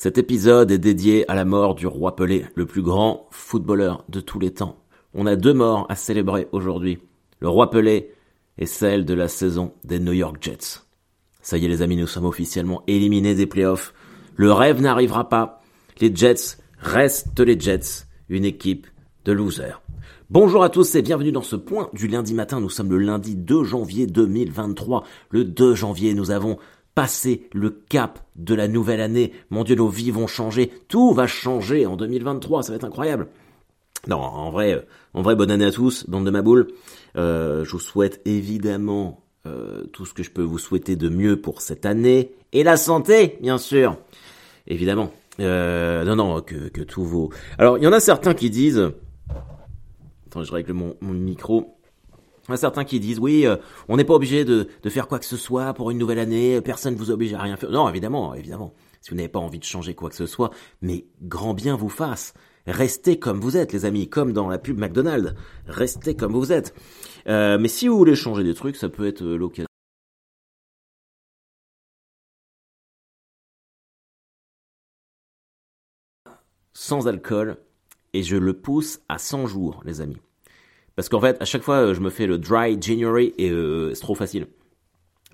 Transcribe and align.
Cet 0.00 0.16
épisode 0.16 0.70
est 0.70 0.78
dédié 0.78 1.28
à 1.28 1.34
la 1.34 1.44
mort 1.44 1.74
du 1.74 1.88
roi 1.88 2.14
Pelé, 2.14 2.46
le 2.54 2.66
plus 2.66 2.82
grand 2.82 3.26
footballeur 3.32 4.04
de 4.08 4.20
tous 4.20 4.38
les 4.38 4.52
temps. 4.52 4.76
On 5.12 5.26
a 5.26 5.34
deux 5.34 5.52
morts 5.52 5.86
à 5.88 5.96
célébrer 5.96 6.46
aujourd'hui. 6.52 7.00
Le 7.40 7.48
roi 7.48 7.68
Pelé 7.68 8.12
et 8.58 8.66
celle 8.66 9.04
de 9.04 9.14
la 9.14 9.26
saison 9.26 9.72
des 9.82 9.98
New 9.98 10.12
York 10.12 10.36
Jets. 10.40 10.84
Ça 11.42 11.58
y 11.58 11.64
est 11.64 11.68
les 11.68 11.82
amis, 11.82 11.96
nous 11.96 12.06
sommes 12.06 12.26
officiellement 12.26 12.84
éliminés 12.86 13.34
des 13.34 13.46
playoffs. 13.46 13.92
Le 14.36 14.52
rêve 14.52 14.80
n'arrivera 14.80 15.28
pas. 15.28 15.62
Les 16.00 16.14
Jets 16.14 16.58
restent 16.78 17.40
les 17.40 17.58
Jets, 17.58 18.06
une 18.28 18.44
équipe 18.44 18.86
de 19.24 19.32
losers. 19.32 19.82
Bonjour 20.30 20.62
à 20.62 20.68
tous 20.68 20.94
et 20.94 21.02
bienvenue 21.02 21.32
dans 21.32 21.42
ce 21.42 21.56
point 21.56 21.90
du 21.92 22.06
lundi 22.06 22.34
matin. 22.34 22.60
Nous 22.60 22.70
sommes 22.70 22.90
le 22.90 22.98
lundi 22.98 23.34
2 23.34 23.64
janvier 23.64 24.06
2023. 24.06 25.02
Le 25.30 25.42
2 25.42 25.74
janvier, 25.74 26.14
nous 26.14 26.30
avons 26.30 26.56
passer 26.98 27.48
le 27.52 27.70
cap 27.70 28.18
de 28.34 28.56
la 28.56 28.66
nouvelle 28.66 29.00
année. 29.00 29.32
Mon 29.50 29.62
Dieu, 29.62 29.76
nos 29.76 29.86
vies 29.86 30.10
vont 30.10 30.26
changer. 30.26 30.72
Tout 30.88 31.12
va 31.12 31.28
changer 31.28 31.86
en 31.86 31.94
2023. 31.94 32.64
Ça 32.64 32.72
va 32.72 32.76
être 32.76 32.84
incroyable. 32.84 33.28
Non, 34.08 34.16
en 34.16 34.50
vrai, 34.50 34.74
euh, 34.74 34.80
en 35.14 35.22
vrai, 35.22 35.36
bonne 35.36 35.52
année 35.52 35.66
à 35.66 35.70
tous, 35.70 36.10
bande 36.10 36.26
de 36.26 36.32
ma 36.32 36.42
boule. 36.42 36.66
Euh, 37.16 37.64
je 37.64 37.70
vous 37.70 37.78
souhaite 37.78 38.20
évidemment 38.24 39.22
euh, 39.46 39.84
tout 39.92 40.06
ce 40.06 40.12
que 40.12 40.24
je 40.24 40.32
peux 40.32 40.42
vous 40.42 40.58
souhaiter 40.58 40.96
de 40.96 41.08
mieux 41.08 41.40
pour 41.40 41.60
cette 41.60 41.86
année. 41.86 42.32
Et 42.52 42.64
la 42.64 42.76
santé, 42.76 43.38
bien 43.40 43.58
sûr. 43.58 43.96
Évidemment. 44.66 45.12
non, 45.38 46.16
non, 46.16 46.40
que, 46.40 46.68
que 46.68 46.82
tous 46.82 47.04
vos... 47.04 47.30
Alors, 47.58 47.78
il 47.78 47.84
y 47.84 47.86
en 47.86 47.92
a 47.92 48.00
certains 48.00 48.34
qui 48.34 48.50
disent... 48.50 48.90
Attends, 50.26 50.42
je 50.42 50.52
règle 50.52 50.72
mon 50.72 50.96
micro. 51.00 51.77
Il 52.48 52.52
y 52.52 52.54
a 52.54 52.56
certains 52.56 52.84
qui 52.84 52.98
disent 52.98 53.18
oui, 53.18 53.46
euh, 53.46 53.56
on 53.88 53.96
n'est 53.96 54.04
pas 54.04 54.14
obligé 54.14 54.44
de, 54.44 54.68
faire 54.88 55.06
quoi 55.06 55.18
que 55.18 55.26
ce 55.26 55.36
soit 55.36 55.74
pour 55.74 55.90
une 55.90 55.98
nouvelle 55.98 56.18
année, 56.18 56.60
personne 56.62 56.94
ne 56.94 56.98
vous 56.98 57.10
oblige 57.10 57.34
à 57.34 57.42
rien 57.42 57.56
faire. 57.56 57.70
Non, 57.70 57.88
évidemment, 57.88 58.34
évidemment. 58.34 58.74
Si 59.00 59.10
vous 59.10 59.16
n'avez 59.16 59.28
pas 59.28 59.38
envie 59.38 59.58
de 59.58 59.64
changer 59.64 59.94
quoi 59.94 60.08
que 60.08 60.16
ce 60.16 60.26
soit, 60.26 60.50
mais 60.80 61.06
grand 61.22 61.54
bien 61.54 61.76
vous 61.76 61.90
fasse. 61.90 62.34
Restez 62.66 63.18
comme 63.18 63.40
vous 63.40 63.56
êtes, 63.56 63.72
les 63.72 63.84
amis, 63.84 64.08
comme 64.08 64.32
dans 64.32 64.48
la 64.48 64.58
pub 64.58 64.78
McDonald's. 64.78 65.34
Restez 65.66 66.14
comme 66.16 66.32
vous 66.32 66.52
êtes. 66.52 66.74
Euh, 67.26 67.58
mais 67.58 67.68
si 67.68 67.88
vous 67.88 67.96
voulez 67.96 68.14
changer 68.14 68.44
des 68.44 68.54
trucs, 68.54 68.76
ça 68.76 68.88
peut 68.88 69.06
être 69.06 69.22
euh, 69.22 69.36
l'occasion. 69.36 69.66
Sans 76.72 77.08
alcool, 77.08 77.58
et 78.14 78.22
je 78.22 78.36
le 78.36 78.54
pousse 78.54 79.00
à 79.08 79.18
100 79.18 79.46
jours, 79.46 79.82
les 79.84 80.00
amis. 80.00 80.20
Parce 80.98 81.08
qu'en 81.08 81.20
fait, 81.20 81.40
à 81.40 81.44
chaque 81.44 81.62
fois, 81.62 81.76
euh, 81.76 81.94
je 81.94 82.00
me 82.00 82.10
fais 82.10 82.26
le 82.26 82.38
dry 82.38 82.76
January 82.82 83.32
et 83.38 83.50
euh, 83.50 83.94
c'est 83.94 84.00
trop 84.00 84.16
facile. 84.16 84.48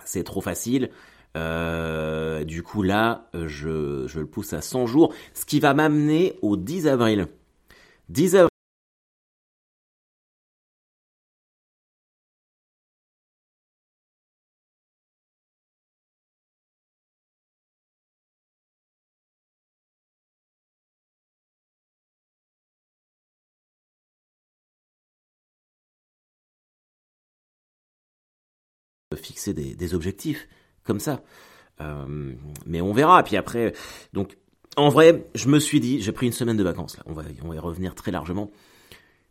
C'est 0.05 0.23
trop 0.23 0.43
facile. 0.43 0.91
Euh, 1.39 2.45
du 2.45 2.62
coup, 2.62 2.83
là, 2.83 3.31
je, 3.33 4.05
je 4.07 4.20
le 4.20 4.27
pousse 4.27 4.53
à 4.53 4.61
100 4.61 4.85
jours, 4.85 5.15
ce 5.33 5.47
qui 5.47 5.61
va 5.61 5.73
m'amener 5.73 6.39
au 6.42 6.59
10 6.59 6.87
avril. 6.87 7.29
10 8.11 8.37
avril. 8.37 8.54
Fixer 29.17 29.55
des, 29.55 29.95
objectifs 29.95 30.48
comme 30.84 31.01
ça. 31.01 31.23
Euh, 31.81 32.34
mais 32.67 32.81
on 32.81 32.93
verra. 32.93 33.23
Puis 33.23 33.37
après, 33.37 33.73
donc 34.12 34.37
en 34.77 34.89
vrai, 34.89 35.27
je 35.34 35.48
me 35.48 35.59
suis 35.59 35.81
dit, 35.81 36.01
j'ai 36.01 36.12
pris 36.12 36.27
une 36.27 36.33
semaine 36.33 36.57
de 36.57 36.65
vacances. 36.65 36.97
On 37.07 37.12
va, 37.12 37.23
on 37.42 37.48
va 37.48 37.55
y 37.55 37.59
revenir 37.59 37.95
très 37.95 38.11
largement. 38.11 38.51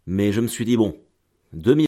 Mais 0.06 0.32
je 0.32 0.42
me 0.42 0.48
suis 0.48 0.66
dit 0.66 0.78
bon, 0.78 0.98
2000 1.54 1.88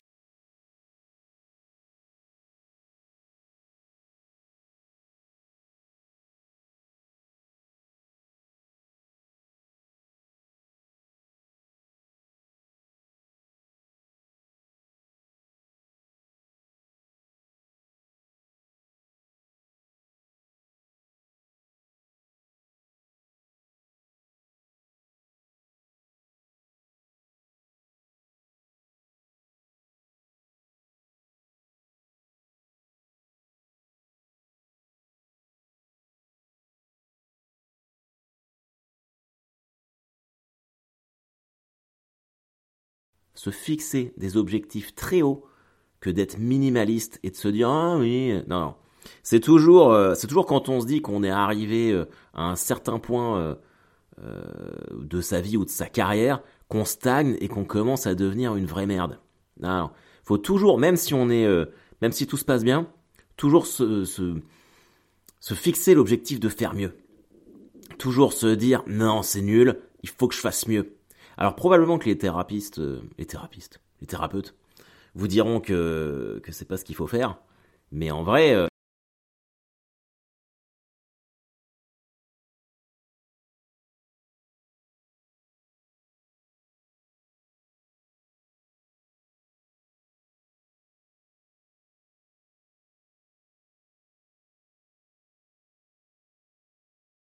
se 43.36 43.50
fixer 43.50 44.14
des 44.18 44.38
objectifs 44.38 44.96
très 44.96 45.22
hauts 45.22 45.46
que 46.00 46.10
d'être 46.10 46.40
minimaliste 46.40 47.20
et 47.24 47.30
de 47.30 47.36
se 47.36 47.48
dire 47.48 47.70
ah 47.70 47.98
oui 47.98 48.34
non 48.48 48.60
non. 48.60 48.76
C'est 49.22 49.40
toujours 49.40 49.92
euh, 49.92 50.16
c'est 50.16 50.28
toujours 50.28 50.46
quand 50.46 50.70
on 50.70 50.82
se 50.82 50.88
dit 50.88 51.02
qu'on 51.02 51.24
est 51.24 51.30
arrivé 51.30 51.92
euh, 51.92 52.06
à 52.34 52.50
un 52.50 52.56
certain 52.56 52.98
point 52.98 53.38
euh, 53.40 53.56
de 54.98 55.22
sa 55.22 55.42
vie 55.42 55.58
ou 55.58 55.66
de 55.66 55.70
sa 55.70 55.88
carrière 55.88 56.42
qu'on 56.70 56.86
stagne 56.86 57.38
et 57.42 57.48
qu'on 57.48 57.66
commence 57.66 58.08
à 58.08 58.16
devenir 58.16 58.56
une 58.56 58.66
vraie 58.66 58.88
merde. 58.88 59.20
Non, 59.60 59.78
non. 59.78 59.90
faut 60.24 60.38
toujours 60.38 60.80
même 60.80 60.96
si 60.96 61.14
on 61.14 61.30
est 61.30 61.48
même 62.02 62.12
si 62.12 62.26
tout 62.28 62.38
se 62.38 62.46
passe 62.46 62.64
bien 62.64 62.88
toujours 63.38 63.68
se, 63.68 64.06
se, 64.06 64.36
se 65.40 65.54
fixer 65.54 65.94
l'objectif 65.94 66.40
de 66.40 66.50
faire 66.50 66.74
mieux. 66.74 66.96
Toujours 68.00 68.34
se 68.34 68.48
dire 68.48 68.84
non 68.88 69.22
c'est 69.22 69.42
nul 69.42 69.80
il 70.04 70.10
faut 70.10 70.28
que 70.28 70.36
je 70.36 70.40
fasse 70.40 70.68
mieux 70.68 70.96
alors 71.38 71.56
probablement 71.56 71.98
que 72.00 72.06
les 72.06 72.18
thérapistes, 72.18 72.80
euh, 72.80 73.02
les 73.18 73.26
thérapistes, 73.26 73.82
les 74.02 74.08
thérapeutes, 74.08 74.56
vous 75.16 75.28
diront 75.30 75.62
que 75.62 76.42
que 76.44 76.52
c'est 76.54 76.66
pas 76.66 76.78
ce 76.78 76.86
qu'il 76.86 76.96
faut 76.96 77.08
faire, 77.08 77.40
mais 77.92 78.12
en 78.12 78.24
vrai. 78.24 78.56
Euh, 78.56 78.68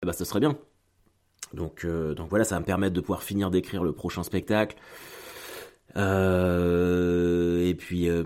bah 0.04 0.14
ce 0.14 0.26
serait 0.26 0.40
bien. 0.40 0.58
Donc, 1.54 1.86
euh, 1.86 2.14
donc 2.14 2.30
voilà, 2.30 2.46
ça 2.46 2.56
va 2.56 2.62
me 2.62 2.66
permettre 2.66 2.94
de 2.94 3.02
pouvoir 3.02 3.24
finir 3.24 3.50
d'écrire 3.50 3.84
le 3.84 3.92
prochain 3.92 4.24
spectacle. 4.24 4.78
Euh, 5.96 7.66
et 7.66 7.74
puis 7.74 8.08
euh, 8.08 8.24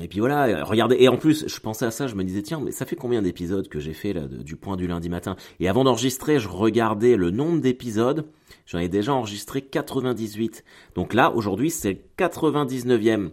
et 0.00 0.08
puis 0.08 0.20
voilà, 0.20 0.64
regardez. 0.64 0.96
Et 0.98 1.08
en 1.08 1.16
plus, 1.16 1.48
je 1.48 1.60
pensais 1.60 1.86
à 1.86 1.90
ça, 1.90 2.06
je 2.06 2.14
me 2.14 2.24
disais 2.24 2.42
tiens, 2.42 2.60
mais 2.60 2.70
ça 2.70 2.84
fait 2.84 2.96
combien 2.96 3.22
d'épisodes 3.22 3.68
que 3.68 3.78
j'ai 3.78 3.94
fait 3.94 4.12
là 4.12 4.26
du 4.26 4.56
point 4.56 4.76
du 4.76 4.86
lundi 4.86 5.08
matin? 5.08 5.36
Et 5.60 5.68
avant 5.68 5.84
d'enregistrer, 5.84 6.38
je 6.38 6.48
regardais 6.48 7.16
le 7.16 7.30
nombre 7.30 7.60
d'épisodes. 7.60 8.26
J'en 8.66 8.78
ai 8.78 8.88
déjà 8.88 9.14
enregistré 9.14 9.62
98. 9.62 10.64
Donc 10.94 11.14
là, 11.14 11.30
aujourd'hui, 11.30 11.70
c'est 11.70 11.92
le 11.92 11.98
99e. 12.18 13.30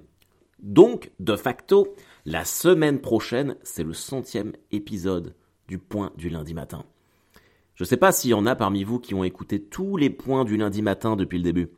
Donc, 0.60 1.12
de 1.20 1.36
facto, 1.36 1.96
la 2.26 2.46
semaine 2.46 3.00
prochaine, 3.00 3.56
c'est 3.64 3.84
le 3.84 3.94
centième 3.94 4.54
épisode 4.72 5.34
du 5.68 5.80
point 5.80 6.12
du 6.18 6.30
lundi 6.30 6.54
matin. 6.54 6.86
Je 7.82 7.86
ne 7.86 7.88
sais 7.88 7.98
pas 7.98 8.12
s'il 8.12 8.30
y 8.30 8.36
en 8.36 8.46
a 8.46 8.56
parmi 8.56 8.84
vous 8.84 9.00
qui 9.00 9.16
ont 9.16 9.24
écouté 9.24 9.60
tous 9.60 9.98
les 9.98 10.12
points 10.12 10.46
du 10.46 10.56
lundi 10.56 10.84
matin 10.84 11.16
depuis 11.16 11.40
le 11.40 11.44
début. 11.44 11.72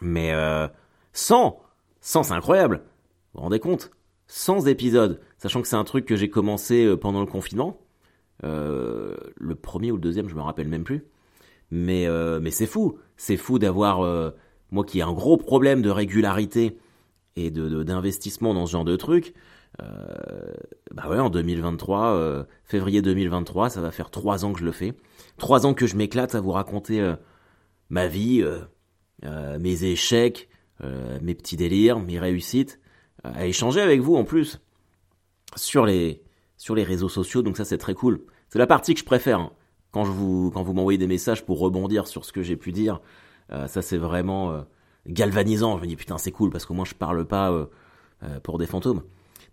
Mais 0.00 0.32
euh, 0.32 0.66
100 1.12 1.62
100 2.00 2.24
c'est 2.24 2.32
incroyable 2.32 2.82
Vous 3.32 3.38
vous 3.38 3.42
rendez 3.42 3.60
compte? 3.60 3.92
100 4.26 4.66
épisodes, 4.66 5.20
sachant 5.38 5.62
que 5.62 5.68
c'est 5.68 5.76
un 5.76 5.84
truc 5.84 6.04
que 6.04 6.16
j'ai 6.16 6.28
commencé 6.28 6.84
euh, 6.84 6.96
pendant 6.96 7.20
le 7.20 7.28
confinement. 7.28 7.80
Euh, 8.42 9.14
le 9.36 9.54
premier 9.54 9.92
ou 9.92 9.94
le 9.94 10.00
deuxième, 10.00 10.28
je 10.28 10.34
me 10.34 10.40
rappelle 10.40 10.66
même 10.66 10.82
plus. 10.82 11.04
Mais, 11.70 12.08
euh, 12.08 12.40
mais 12.40 12.50
c'est 12.50 12.66
fou, 12.66 12.98
c'est 13.16 13.36
fou 13.36 13.60
d'avoir, 13.60 14.00
moi 14.72 14.84
qui 14.84 14.98
ai 14.98 15.02
un 15.02 15.12
gros 15.12 15.36
problème 15.36 15.80
de 15.80 15.90
régularité 15.90 16.76
et 17.36 17.52
de 17.52 17.84
d'investissement 17.84 18.52
dans 18.52 18.66
ce 18.66 18.72
genre 18.72 18.84
de 18.84 18.96
truc, 18.96 19.32
bah 19.78 21.08
ouais, 21.08 21.18
en 21.18 21.28
2023, 21.28 22.14
euh, 22.14 22.44
février 22.62 23.02
2023, 23.02 23.70
ça 23.70 23.80
va 23.80 23.90
faire 23.90 24.10
trois 24.10 24.44
ans 24.44 24.52
que 24.52 24.60
je 24.60 24.64
le 24.64 24.72
fais. 24.72 24.94
Trois 25.38 25.66
ans 25.66 25.74
que 25.74 25.86
je 25.86 25.96
m'éclate 25.96 26.34
à 26.36 26.40
vous 26.40 26.52
raconter 26.52 27.00
euh, 27.00 27.16
ma 27.90 28.06
vie, 28.06 28.44
mes 29.22 29.84
échecs, 29.84 30.48
mes 31.22 31.34
petits 31.34 31.56
délires, 31.56 31.98
mes 31.98 32.18
réussites, 32.18 32.80
à 33.22 33.46
échanger 33.46 33.80
avec 33.80 34.00
vous 34.00 34.16
en 34.16 34.24
plus 34.24 34.60
sur 35.56 35.86
les 35.86 36.22
sur 36.56 36.74
les 36.74 36.84
réseaux 36.84 37.08
sociaux. 37.08 37.42
Donc 37.42 37.56
ça 37.56 37.64
c'est 37.64 37.78
très 37.78 37.94
cool. 37.94 38.24
C'est 38.48 38.58
la 38.58 38.66
partie 38.66 38.94
que 38.94 39.00
je 39.00 39.04
préfère. 39.04 39.40
Hein. 39.40 39.52
quand 39.92 40.04
je 40.04 40.10
vous 40.10 40.50
quand 40.52 40.62
vous 40.62 40.72
m'envoyez 40.72 40.98
des 40.98 41.06
messages 41.06 41.44
pour 41.44 41.58
rebondir 41.58 42.06
sur 42.06 42.24
ce 42.24 42.32
que 42.32 42.42
j'ai 42.42 42.56
pu 42.56 42.72
dire, 42.72 43.00
ça 43.48 43.82
c'est 43.82 43.98
vraiment 43.98 44.64
galvanisant. 45.06 45.76
Je 45.76 45.82
me 45.82 45.86
dis 45.86 45.96
putain 45.96 46.18
c'est 46.18 46.32
cool 46.32 46.50
parce 46.50 46.66
qu'au 46.66 46.74
moins 46.74 46.84
je 46.84 46.94
parle 46.94 47.24
pas 47.24 47.68
pour 48.42 48.58
des 48.58 48.66
fantômes. 48.66 49.02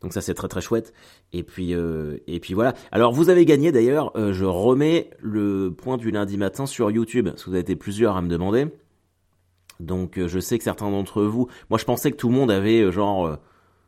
Donc 0.01 0.13
ça 0.13 0.21
c'est 0.21 0.33
très 0.33 0.48
très 0.48 0.62
chouette. 0.62 0.94
Et 1.31 1.44
puis 1.44 1.74
euh, 1.74 2.18
et 2.27 2.39
puis 2.39 2.53
voilà. 2.53 2.74
Alors 2.92 3.13
vous 3.13 3.30
avez 3.30 3.45
gagné 3.45 3.71
d'ailleurs. 3.71 4.12
Euh, 4.18 4.33
je 4.33 4.45
remets 4.45 5.12
le 5.19 5.71
point 5.71 5.98
du 5.98 6.12
lundi 6.12 6.38
matin 6.38 6.65
sur 6.65 6.89
YouTube. 6.92 7.30
Parce 7.30 7.44
que 7.44 7.50
vous 7.50 7.56
avez 7.56 7.62
été 7.62 7.75
plusieurs 7.75 8.18
à 8.18 8.21
me 8.21 8.27
demander. 8.27 8.68
Donc 9.80 10.18
euh, 10.18 10.27
je 10.27 10.39
sais 10.39 10.57
que 10.57 10.63
certains 10.63 10.89
d'entre 10.89 11.24
vous. 11.24 11.48
Moi 11.69 11.77
je 11.77 11.86
pensais 11.86 12.12
que 12.12 12.18
tout 12.18 12.30
le 12.30 12.36
monde 12.36 12.51
avait 12.51 12.92
genre 12.92 13.38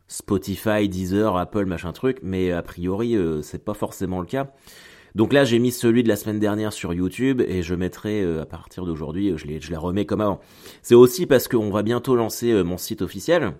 Spotify, 0.06 0.88
Deezer, 0.88 1.36
Apple, 1.36 1.66
machin 1.66 1.92
truc. 1.92 2.18
Mais 2.22 2.52
a 2.52 2.62
priori 2.62 3.16
c'est 3.42 3.64
pas 3.64 3.74
forcément 3.74 4.20
le 4.20 4.26
cas. 4.26 4.52
Donc 5.16 5.32
là 5.32 5.44
j'ai 5.44 5.58
mis 5.58 5.72
celui 5.72 6.04
de 6.04 6.08
la 6.08 6.16
semaine 6.16 6.38
dernière 6.38 6.72
sur 6.72 6.92
YouTube 6.94 7.40
et 7.40 7.62
je 7.62 7.74
mettrai 7.74 8.22
à 8.38 8.46
partir 8.46 8.84
d'aujourd'hui. 8.84 9.32
Je 9.36 9.46
les 9.46 9.76
remets 9.76 10.06
comme 10.06 10.20
avant. 10.20 10.40
C'est 10.82 10.94
aussi 10.94 11.26
parce 11.26 11.48
qu'on 11.48 11.70
va 11.70 11.82
bientôt 11.82 12.14
lancer 12.14 12.62
mon 12.62 12.76
site 12.76 13.02
officiel 13.02 13.54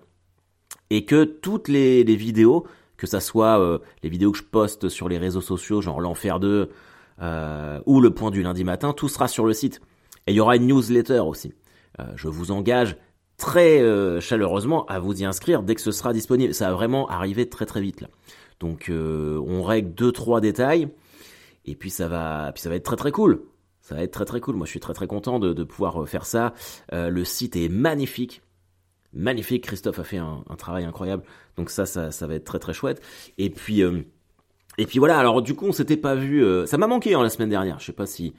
et 0.89 1.05
que 1.05 1.23
toutes 1.23 1.67
les, 1.67 2.03
vidéos, 2.03 2.65
que 2.97 3.07
ça 3.07 3.19
soit 3.19 3.59
euh, 3.59 3.79
les 4.03 4.09
vidéos 4.09 4.31
que 4.31 4.37
je 4.37 4.43
poste 4.43 4.89
sur 4.89 5.09
les 5.09 5.17
réseaux 5.17 5.41
sociaux, 5.41 5.81
genre 5.81 5.99
l'enfer 6.01 6.39
2 6.39 6.69
euh, 7.21 7.79
ou 7.85 8.01
le 8.01 8.11
point 8.11 8.31
du 8.31 8.43
lundi 8.43 8.63
matin, 8.63 8.93
tout 8.93 9.09
sera 9.09 9.27
sur 9.27 9.45
le 9.45 9.53
site. 9.53 9.81
Et 10.27 10.31
il 10.31 10.35
y 10.35 10.39
aura 10.39 10.55
une 10.55 10.67
newsletter 10.67 11.19
aussi. 11.19 11.53
Euh, 11.99 12.03
je 12.15 12.27
vous 12.27 12.51
engage 12.51 12.97
très 13.37 13.81
chaleureusement 14.21 14.85
à 14.85 14.99
vous 14.99 15.21
y 15.21 15.25
inscrire 15.25 15.61
dès 15.61 15.75
que 15.75 15.81
ce 15.81 15.91
sera 15.91 16.13
disponible. 16.13 16.53
Ça 16.53 16.69
va 16.69 16.75
vraiment 16.75 17.07
arriver 17.09 17.49
très 17.49 17.65
très 17.65 17.81
vite 17.81 17.99
là. 17.99 18.07
Donc 18.61 18.89
on 18.89 19.61
règle 19.61 19.93
deux 19.93 20.13
trois 20.13 20.39
détails 20.39 20.87
et 21.65 21.75
puis 21.75 21.89
ça 21.89 22.07
va 22.07 22.53
puis 22.53 22.61
ça 22.61 22.69
va 22.69 22.75
être 22.75 22.85
très 22.85 22.95
très 22.95 23.11
cool. 23.11 23.41
Ça 23.81 23.93
va 23.93 24.03
être 24.03 24.13
très 24.13 24.23
très 24.23 24.39
cool. 24.39 24.55
Moi 24.55 24.65
je 24.65 24.71
suis 24.71 24.79
très 24.79 24.93
très 24.93 25.05
content 25.05 25.39
de, 25.39 25.51
de 25.51 25.63
pouvoir 25.65 26.07
faire 26.07 26.25
ça. 26.25 26.53
le 26.93 27.25
site 27.25 27.57
est 27.57 27.67
magnifique 27.67 28.41
magnifique. 29.15 29.63
Christophe 29.63 29.99
a 29.99 30.03
fait 30.03 30.17
un, 30.17 30.43
travail 30.57 30.83
incroyable. 30.83 31.23
Donc 31.57 31.69
ça, 31.69 31.85
ça, 31.85 32.27
va 32.27 32.35
être 32.35 32.43
très 32.43 32.59
très 32.59 32.73
chouette. 32.73 33.01
Et 33.37 33.49
puis, 33.49 33.81
euh, 33.81 34.01
et 34.77 34.85
puis 34.85 34.99
voilà. 34.99 35.17
Alors 35.17 35.41
du 35.41 35.55
coup, 35.55 35.65
on 35.65 35.71
s'était 35.71 35.97
pas 35.97 36.15
vu. 36.15 36.43
Euh, 36.43 36.65
ça 36.65 36.77
m'a 36.77 36.87
manqué 36.87 37.15
hein, 37.15 37.23
la 37.23 37.29
semaine 37.29 37.49
dernière. 37.49 37.79
Je 37.79 37.85
sais 37.85 37.93
pas 37.93 38.05
si 38.05 38.33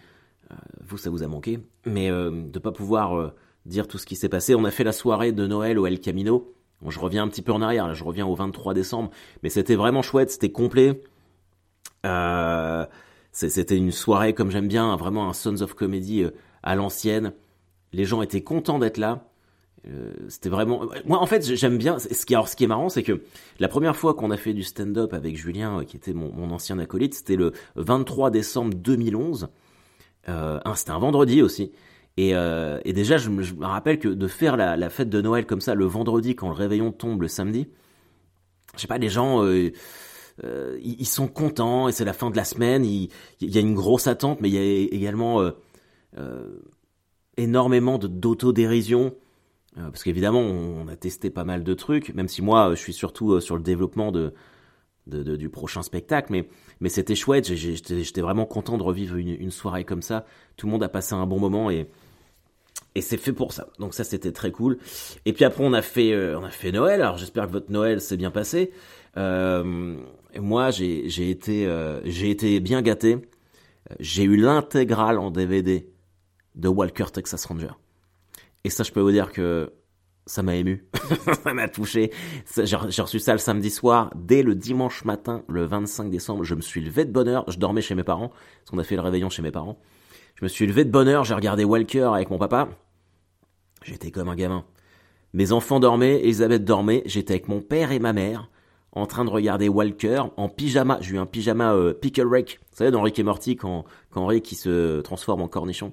euh, 0.51 0.55
vous 0.87 0.99
ça 0.99 1.11
vous 1.11 1.23
a 1.23 1.27
manqué, 1.27 1.59
mais 1.85 2.11
de 2.11 2.59
pas 2.59 2.73
pouvoir 2.73 3.33
dire 3.65 3.89
tout 3.89 3.99
ce 3.99 4.07
qui 4.07 4.15
s'est 4.15 4.29
passé. 4.29 4.55
On 4.55 4.65
a 4.65 4.71
fait 4.71 4.85
la 4.85 4.93
soirée 4.93 5.33
de 5.33 5.47
Noël 5.47 5.79
au 5.79 5.87
El 5.87 6.01
Camino. 6.01 6.53
Je 6.87 7.01
reviens 7.01 7.25
un 7.25 7.29
petit 7.29 7.43
peu 7.43 7.53
en 7.53 7.63
arrière. 7.63 7.89
Là, 7.89 7.95
je 7.95 8.05
reviens 8.05 8.27
au 8.27 8.35
23 8.35 8.75
décembre, 8.75 9.11
mais 9.43 9.49
c'était 9.49 9.77
vraiment 9.77 10.03
chouette. 10.03 10.31
C'était 10.31 10.53
complet. 10.53 11.01
c'était 13.33 13.77
une 13.77 13.93
soirée 13.93 14.35
comme 14.35 14.51
j'aime 14.51 14.69
bien, 14.69 14.95
vraiment 14.97 15.29
un 15.29 15.33
Sons 15.33 15.63
of 15.63 15.75
Comedy 15.75 16.27
à 16.63 16.75
l'ancienne. 16.75 17.33
Les 17.93 18.05
gens 18.05 18.21
étaient 18.21 18.43
contents 18.43 18.79
d'être 18.79 18.99
là. 18.99 19.27
Euh, 19.89 20.13
c'était 20.29 20.49
vraiment 20.49 20.83
moi 21.05 21.21
en 21.21 21.27
fait 21.27 21.55
j'aime 21.55 21.79
bien 21.79 21.99
ce 22.01 22.27
qui 22.27 22.35
alors 22.35 22.49
ce 22.49 22.57
qui 22.57 22.65
est 22.65 22.67
marrant 22.67 22.89
c'est 22.89 23.05
que 23.05 23.23
la 23.61 23.69
première 23.69 23.95
fois 23.95 24.15
qu'on 24.15 24.33
a 24.33 24.37
fait 24.37 24.53
du 24.53 24.65
stand-up 24.65 25.15
avec 25.15 25.37
Julien 25.37 25.81
euh, 25.81 25.85
qui 25.85 25.97
était 25.97 26.13
mon, 26.13 26.51
ancien 26.51 26.81
acolyte 26.81 27.15
c'était 27.15 27.37
le 27.37 27.53
23 27.77 28.31
décembre 28.31 28.75
2011 28.75 29.49
euh, 30.29 30.59
c'était 30.75 30.91
un 30.91 30.99
vendredi 30.99 31.41
aussi. 31.41 31.71
Et, 32.17 32.35
euh, 32.35 32.81
déjà 32.85 33.17
je, 33.17 33.31
me 33.31 33.45
rappelle 33.65 34.01
que 34.01 34.09
de 34.09 34.27
faire 34.27 34.57
la, 34.57 34.91
fête 34.91 35.09
de 35.09 35.21
Noël 35.21 35.47
comme 35.47 35.61
ça 35.61 35.77
le 35.77 35.85
vendredi 35.85 36.35
quand 36.35 36.49
le 36.49 36.55
réveillon 36.55 36.91
tombe 36.91 37.23
le 37.23 37.29
samedi 37.29 37.69
je 38.75 38.81
sais 38.81 38.89
pas 38.89 38.99
les 38.99 39.11
gens 39.11 39.47
ils, 39.47 41.07
sont 41.07 41.29
contents 41.29 41.89
et 41.89 41.93
c'est 41.93 42.05
la 42.05 42.13
fin 42.13 42.31
de 42.31 42.37
la 42.37 42.45
semaine 42.45 42.85
il, 42.85 43.11
il, 43.41 43.55
y 43.55 43.59
a 43.59 43.61
une 43.61 43.75
grosse 43.75 44.09
attente 44.09 44.41
mais 44.41 44.49
il 44.49 44.55
y 44.55 44.59
a 44.59 44.87
également 44.97 45.49
énormément 47.37 47.99
d'autodérision 47.99 49.15
parce 49.77 50.03
qu'évidemment, 50.03 50.41
on 50.41 50.89
a 50.89 50.97
testé 50.97 51.31
pas 51.31 51.45
mal 51.45 51.63
de 51.63 51.75
trucs, 51.75 52.15
même 52.15 52.29
si 52.29 52.41
moi, 52.43 52.71
je 52.71 52.81
suis 52.81 52.95
surtout 52.95 53.33
euh, 53.33 53.41
sur 53.41 53.57
le 53.57 53.63
développement 53.63 54.11
de, 54.11 54.33
de, 55.07 55.37
du 55.37 55.51
prochain 55.51 55.83
spectacle, 55.83 56.33
mais, 56.33 56.49
mais 56.81 56.89
c'était 56.89 57.15
chouette, 57.15 57.53
j'étais 57.55 58.21
vraiment 58.23 58.47
content 58.47 58.79
de 58.79 58.83
revivre 58.83 59.17
une, 59.17 59.29
une, 59.29 59.51
soirée 59.51 59.85
comme 59.85 60.03
ça. 60.03 60.25
Tout 60.57 60.67
le 60.67 60.73
monde 60.73 60.83
a 60.83 60.89
passé 60.89 61.15
un 61.15 61.27
bon 61.27 61.39
moment 61.39 61.71
et, 61.71 61.89
et 62.95 63.03
c'est 63.03 63.19
fait 63.19 63.35
pour 63.35 63.53
ça. 63.53 63.69
Donc 63.79 63.93
ça, 63.93 64.03
c'était 64.03 64.33
très 64.33 64.51
cool. 64.51 64.79
Et 65.27 65.35
puis 65.35 65.45
après, 65.45 65.63
on 65.63 65.75
a 65.75 65.83
fait, 65.83 66.13
euh, 66.13 66.39
on 66.39 66.45
a 66.45 66.51
fait 66.51 66.73
Noël. 66.73 67.03
Alors 67.03 67.19
j'espère 67.19 67.47
que 67.47 67.53
votre 67.53 67.71
Noël 67.71 68.01
s'est 68.01 68.17
bien 68.17 68.31
passé. 68.31 68.73
Euh, 69.19 69.97
moi, 70.39 70.71
j'ai 70.71 71.31
été, 71.31 71.71
j'ai 72.05 72.31
été 72.31 72.61
bien 72.61 72.83
gâté. 72.83 73.19
J'ai 74.01 74.25
eu 74.25 74.37
l'intégrale 74.37 75.19
en 75.19 75.31
DVD 75.31 75.89
de 76.55 76.69
Walker 76.69 77.07
Texas 77.13 77.45
Ranger. 77.45 77.73
Et 78.67 78.69
ça, 78.69 78.83
je 78.83 78.91
peux 78.91 79.01
vous 79.01 79.13
dire 79.13 79.31
que 79.31 79.73
ça 80.27 80.43
m'a 80.43 80.57
ému, 80.57 80.89
ça 81.45 81.55
m'a 81.55 81.69
touché. 81.69 82.11
J'ai 82.57 82.75
reçu 82.75 83.21
ça 83.21 83.31
le 83.31 83.39
samedi 83.39 83.71
soir. 83.71 84.11
Dès 84.17 84.43
le 84.43 84.57
dimanche 84.57 85.05
matin, 85.05 85.45
le 85.49 85.65
25 85.65 86.11
décembre, 86.11 86.43
je 86.43 86.57
me 86.57 86.61
suis 86.61 86.81
levé 86.81 87.05
de 87.05 87.13
bonne 87.13 87.29
heure. 87.29 87.49
Je 87.49 87.61
dormais 87.61 87.81
chez 87.81 87.95
mes 87.95 88.03
parents, 88.03 88.31
parce 88.31 88.71
qu'on 88.73 88.79
a 88.79 88.83
fait 88.83 88.97
le 88.97 89.03
réveillon 89.03 89.31
chez 89.31 89.41
mes 89.41 89.53
parents. 89.53 89.79
Je 90.35 90.45
me 90.45 90.49
suis 90.49 90.67
levé 90.67 90.85
de 90.85 90.91
bonne 90.91 91.07
heure, 91.07 91.23
j'ai 91.23 91.35
regardé 91.35 91.63
Walker 91.63 92.11
avec 92.13 92.29
mon 92.29 92.39
papa. 92.39 92.69
J'étais 93.85 94.11
comme 94.11 94.29
un 94.29 94.35
gamin. 94.35 94.65
Mes 95.33 95.53
enfants 95.53 95.79
dormaient, 95.79 96.19
Elisabeth 96.23 96.65
dormait, 96.65 97.05
j'étais 97.07 97.35
avec 97.35 97.47
mon 97.47 97.61
père 97.61 97.93
et 97.93 98.01
ma 98.01 98.13
mère, 98.13 98.51
en 98.91 99.07
train 99.07 99.25
de 99.25 99.31
regarder 99.31 99.69
Walker 99.69 100.25
en 100.37 100.49
pyjama. 100.49 100.99
J'ai 101.03 101.15
eu 101.15 101.19
un 101.19 101.27
pyjama 101.27 101.73
euh, 101.73 101.95
Pickle 101.95 102.27
Rick. 102.27 102.59
Vous 102.73 102.79
savez, 102.79 102.91
dans 102.91 103.03
Rick 103.03 103.17
et 103.21 103.23
Morty, 103.23 103.55
quand, 103.55 103.85
quand 104.11 104.27
Rick 104.27 104.51
il 104.51 104.57
se 104.57 105.03
transforme 105.03 105.43
en 105.43 105.47
cornichon. 105.47 105.93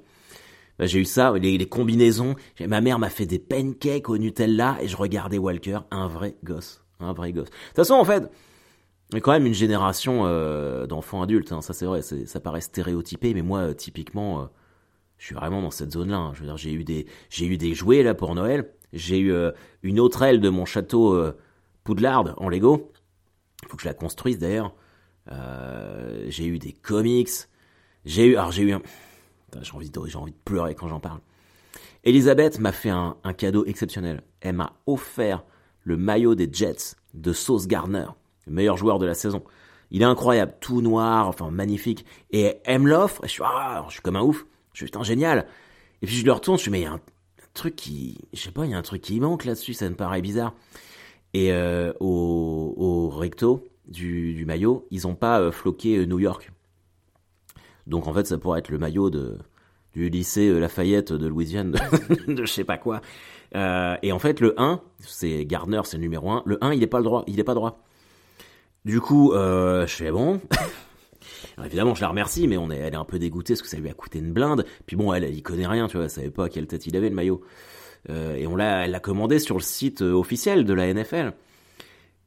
Bah, 0.80 0.86
j'ai 0.86 1.00
eu 1.00 1.06
ça, 1.06 1.34
les, 1.38 1.58
les 1.58 1.68
combinaisons. 1.68 2.36
Ma 2.60 2.82
mère 2.82 3.00
m'a 3.00 3.10
fait 3.10 3.26
des 3.26 3.40
pancakes 3.40 4.10
au 4.10 4.18
Nutella 4.18 4.78
et 4.82 4.88
je 4.88 4.98
regardais 4.98 5.38
Walker, 5.38 5.80
un 5.92 6.08
vrai 6.08 6.36
gosse, 6.44 6.84
un 7.00 7.14
vrai 7.14 7.32
gosse. 7.32 7.50
De 7.50 7.56
toute 7.68 7.76
façon, 7.76 7.96
en 7.96 8.06
fait, 8.06 8.30
il 9.12 9.18
y 9.18 9.20
a 9.20 9.22
quand 9.22 9.32
même 9.32 9.46
une 9.46 9.54
génération 9.54 10.26
euh, 10.26 10.88
d'enfants 10.88 11.22
adultes. 11.22 11.52
Hein, 11.52 11.62
ça, 11.62 11.74
c'est 11.74 11.86
vrai, 11.86 12.02
ça 12.02 12.40
paraît 12.40 12.62
stéréotypé, 12.62 13.36
mais 13.36 13.44
moi, 13.44 13.60
euh, 13.60 13.74
typiquement, 13.74 14.42
euh, 14.42 14.46
je 15.18 15.28
suis 15.28 15.36
vraiment 15.36 15.62
dans 15.62 15.70
cette 15.70 15.92
zone-là. 15.92 16.18
Hein. 16.18 16.32
Je 16.34 16.40
veux 16.40 16.48
dire, 16.48 16.58
j'ai 16.58 16.74
eu 16.74 16.84
des, 16.84 17.06
j'ai 17.30 17.46
eu 17.46 17.58
des 17.58 17.76
jouets 17.76 18.02
là 18.02 18.16
pour 18.16 18.34
Noël. 18.34 18.72
J'ai 18.92 19.20
eu 19.20 19.34
une 19.82 20.00
autre 20.00 20.22
aile 20.22 20.40
de 20.40 20.50
mon 20.50 20.66
château 20.66 21.20
Poudlard 21.84 22.36
en 22.38 22.48
Lego. 22.48 22.92
Il 23.64 23.70
faut 23.70 23.76
que 23.76 23.82
je 23.82 23.88
la 23.88 23.96
construise 23.96 24.38
d'ailleurs. 24.38 24.76
j'ai 26.28 26.46
eu 26.46 26.60
des 26.60 26.74
comics. 26.74 27.30
J'ai 28.06 28.28
eu, 28.28 28.36
alors 28.36 28.52
j'ai 28.52 28.62
eu 28.62 28.72
un 28.72 28.84
j'ai 29.62 29.74
envie, 29.74 29.90
de, 29.90 30.02
j'ai 30.08 30.18
envie 30.18 30.32
de 30.32 30.38
pleurer 30.44 30.76
quand 30.76 30.88
j'en 30.88 31.00
parle. 31.00 31.20
Elisabeth 32.04 32.60
m'a 32.60 32.72
fait 32.72 32.90
un, 32.90 33.16
cadeau 33.38 33.66
exceptionnel. 33.66 34.24
Elle 34.42 34.56
m'a 34.56 34.74
offert 34.86 35.44
le 35.84 35.98
maillot 35.98 36.36
des 36.36 36.50
Jets 36.52 36.96
de 37.14 37.32
Sauce 37.32 37.68
Gardner, 37.68 38.06
le 38.46 38.54
meilleur 38.54 38.78
joueur 38.78 39.00
de 39.00 39.06
la 39.06 39.14
saison. 39.14 39.44
Il 39.92 40.02
est 40.02 40.06
incroyable, 40.06 40.56
tout 40.60 40.82
noir, 40.82 41.28
enfin 41.28 41.50
magnifique. 41.52 42.06
Et 42.32 42.58
elle 42.66 42.82
me 42.82 42.90
l'offre, 42.90 43.24
et 43.24 43.28
je 43.28 43.34
suis, 43.34 43.44
ah, 43.46 43.86
je 43.88 43.94
suis 43.94 44.02
comme 44.02 44.16
un 44.16 44.22
ouf. 44.22 44.46
Je 44.74 44.86
suis, 44.86 45.04
génial. 45.04 45.46
Et 46.02 46.08
puis 46.08 46.16
je 46.16 46.26
le 46.26 46.32
retourne, 46.32 46.58
je 46.58 46.64
suis, 46.64 46.72
mais 46.72 46.82
il 46.82 46.84
y 46.84 46.88
a 46.88 46.94
un, 46.94 47.02
truc 47.54 47.76
qui, 47.76 48.18
je 48.34 48.42
sais 48.42 48.52
pas, 48.52 48.66
il 48.66 48.72
y 48.72 48.74
a 48.74 48.78
un 48.78 48.82
truc 48.82 49.02
qui 49.02 49.20
manque 49.20 49.46
là-dessus, 49.46 49.74
ça 49.74 49.88
me 49.88 49.96
paraît 49.96 50.22
bizarre. 50.22 50.56
Et 51.34 51.54
euh, 51.54 51.94
au, 52.00 53.10
recto 53.10 53.68
du, 53.88 54.34
du 54.34 54.46
maillot, 54.46 54.88
ils 54.92 55.08
ont 55.08 55.16
pas 55.16 55.40
euh, 55.40 55.52
floqué 55.52 55.98
euh, 55.98 56.06
New 56.06 56.20
York. 56.20 56.52
Donc 57.88 58.08
en 58.08 58.14
fait, 58.14 58.26
ça 58.28 58.38
pourrait 58.38 58.60
être 58.60 58.70
le 58.70 58.78
maillot 58.78 59.10
de 59.10 59.38
du 59.94 60.10
lycée 60.10 60.48
euh, 60.50 60.60
Lafayette 60.60 61.14
de 61.14 61.28
Louisiane, 61.28 61.72
de, 61.72 62.34
de 62.34 62.46
je 62.46 62.52
sais 62.52 62.64
pas 62.64 62.78
quoi. 62.78 63.02
Euh, 63.56 63.96
et 64.02 64.12
en 64.12 64.20
fait, 64.20 64.40
le 64.40 64.60
1, 64.60 64.82
c'est 65.00 65.46
Gardner, 65.46 65.82
c'est 65.84 65.98
le 65.98 66.02
numéro 66.02 66.32
1. 66.32 66.44
Le 66.46 66.64
1, 66.64 66.74
il 66.74 66.84
est 66.84 66.88
pas 66.88 66.98
le 66.98 67.04
droit, 67.04 67.24
il 67.28 67.40
est 67.40 67.44
pas 67.44 67.54
droit. 67.54 67.84
Du 68.86 69.00
coup, 69.00 69.34
euh, 69.34 69.86
je 69.86 69.96
fais 69.96 70.12
bon. 70.12 70.42
Évidemment, 71.64 71.94
je 71.94 72.02
la 72.02 72.10
remercie, 72.10 72.48
mais 72.48 72.58
on 72.58 72.72
est, 72.72 72.78
elle 72.78 72.94
est 72.94 72.98
un 72.98 73.06
peu 73.06 73.20
dégoûtée 73.20 73.54
parce 73.54 73.62
que 73.62 73.68
ça 73.68 73.78
lui 73.78 73.90
a 73.90 73.94
coûté 73.94 74.20
une 74.20 74.34
blinde. 74.34 74.66
Puis 74.88 74.96
bon, 74.96 75.14
elle, 75.14 75.24
elle 75.24 75.36
y 75.36 75.44
connaît 75.44 75.68
rien, 75.68 75.88
tu 75.88 75.98
vois, 75.98 76.06
elle 76.06 76.10
savait 76.10 76.32
pas 76.32 76.46
à 76.46 76.50
quelle 76.50 76.66
tête 76.66 76.88
il 76.88 76.98
avait 76.98 77.10
le 77.10 77.16
maillot. 77.16 77.42
Et 78.10 78.48
on 78.48 78.58
l'a, 78.58 78.84
elle 78.84 78.92
l'a 78.92 79.00
commandé 79.00 79.40
sur 79.40 79.56
le 79.56 79.62
site 79.62 80.02
officiel 80.02 80.66
de 80.66 80.74
la 80.74 80.94
NFL. 80.94 81.34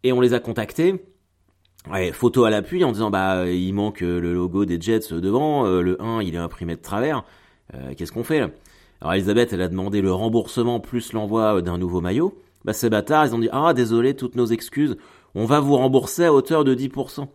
Et 0.04 0.12
on 0.12 0.22
les 0.22 0.32
a 0.32 0.40
contactés. 0.40 1.04
Ouais, 1.90 2.10
photo 2.10 2.42
à 2.44 2.50
l'appui 2.50 2.82
en 2.82 2.90
disant 2.90 3.10
bah 3.10 3.48
il 3.48 3.72
manque 3.72 4.02
euh, 4.02 4.18
le 4.18 4.34
logo 4.34 4.64
des 4.64 4.80
Jets 4.80 5.12
devant, 5.12 5.66
euh, 5.66 5.82
le 5.82 6.02
1 6.02 6.20
il 6.20 6.34
est 6.34 6.38
imprimé 6.38 6.74
de 6.74 6.80
travers. 6.80 7.22
Euh, 7.74 7.94
qu'est-ce 7.96 8.10
qu'on 8.10 8.24
fait 8.24 8.40
là? 8.40 8.50
Alors 9.00 9.14
Elisabeth 9.14 9.52
elle 9.52 9.62
a 9.62 9.68
demandé 9.68 10.02
le 10.02 10.12
remboursement 10.12 10.80
plus 10.80 11.12
l'envoi 11.12 11.62
d'un 11.62 11.78
nouveau 11.78 12.00
maillot. 12.00 12.36
Bah 12.64 12.72
ces 12.72 12.90
bâtards 12.90 13.26
ils 13.26 13.34
ont 13.36 13.38
dit 13.38 13.48
ah 13.52 13.72
désolé 13.72 14.14
toutes 14.14 14.34
nos 14.34 14.46
excuses, 14.46 14.96
on 15.36 15.44
va 15.44 15.60
vous 15.60 15.76
rembourser 15.76 16.24
à 16.24 16.32
hauteur 16.32 16.64
de 16.64 16.74
10%. 16.74 17.28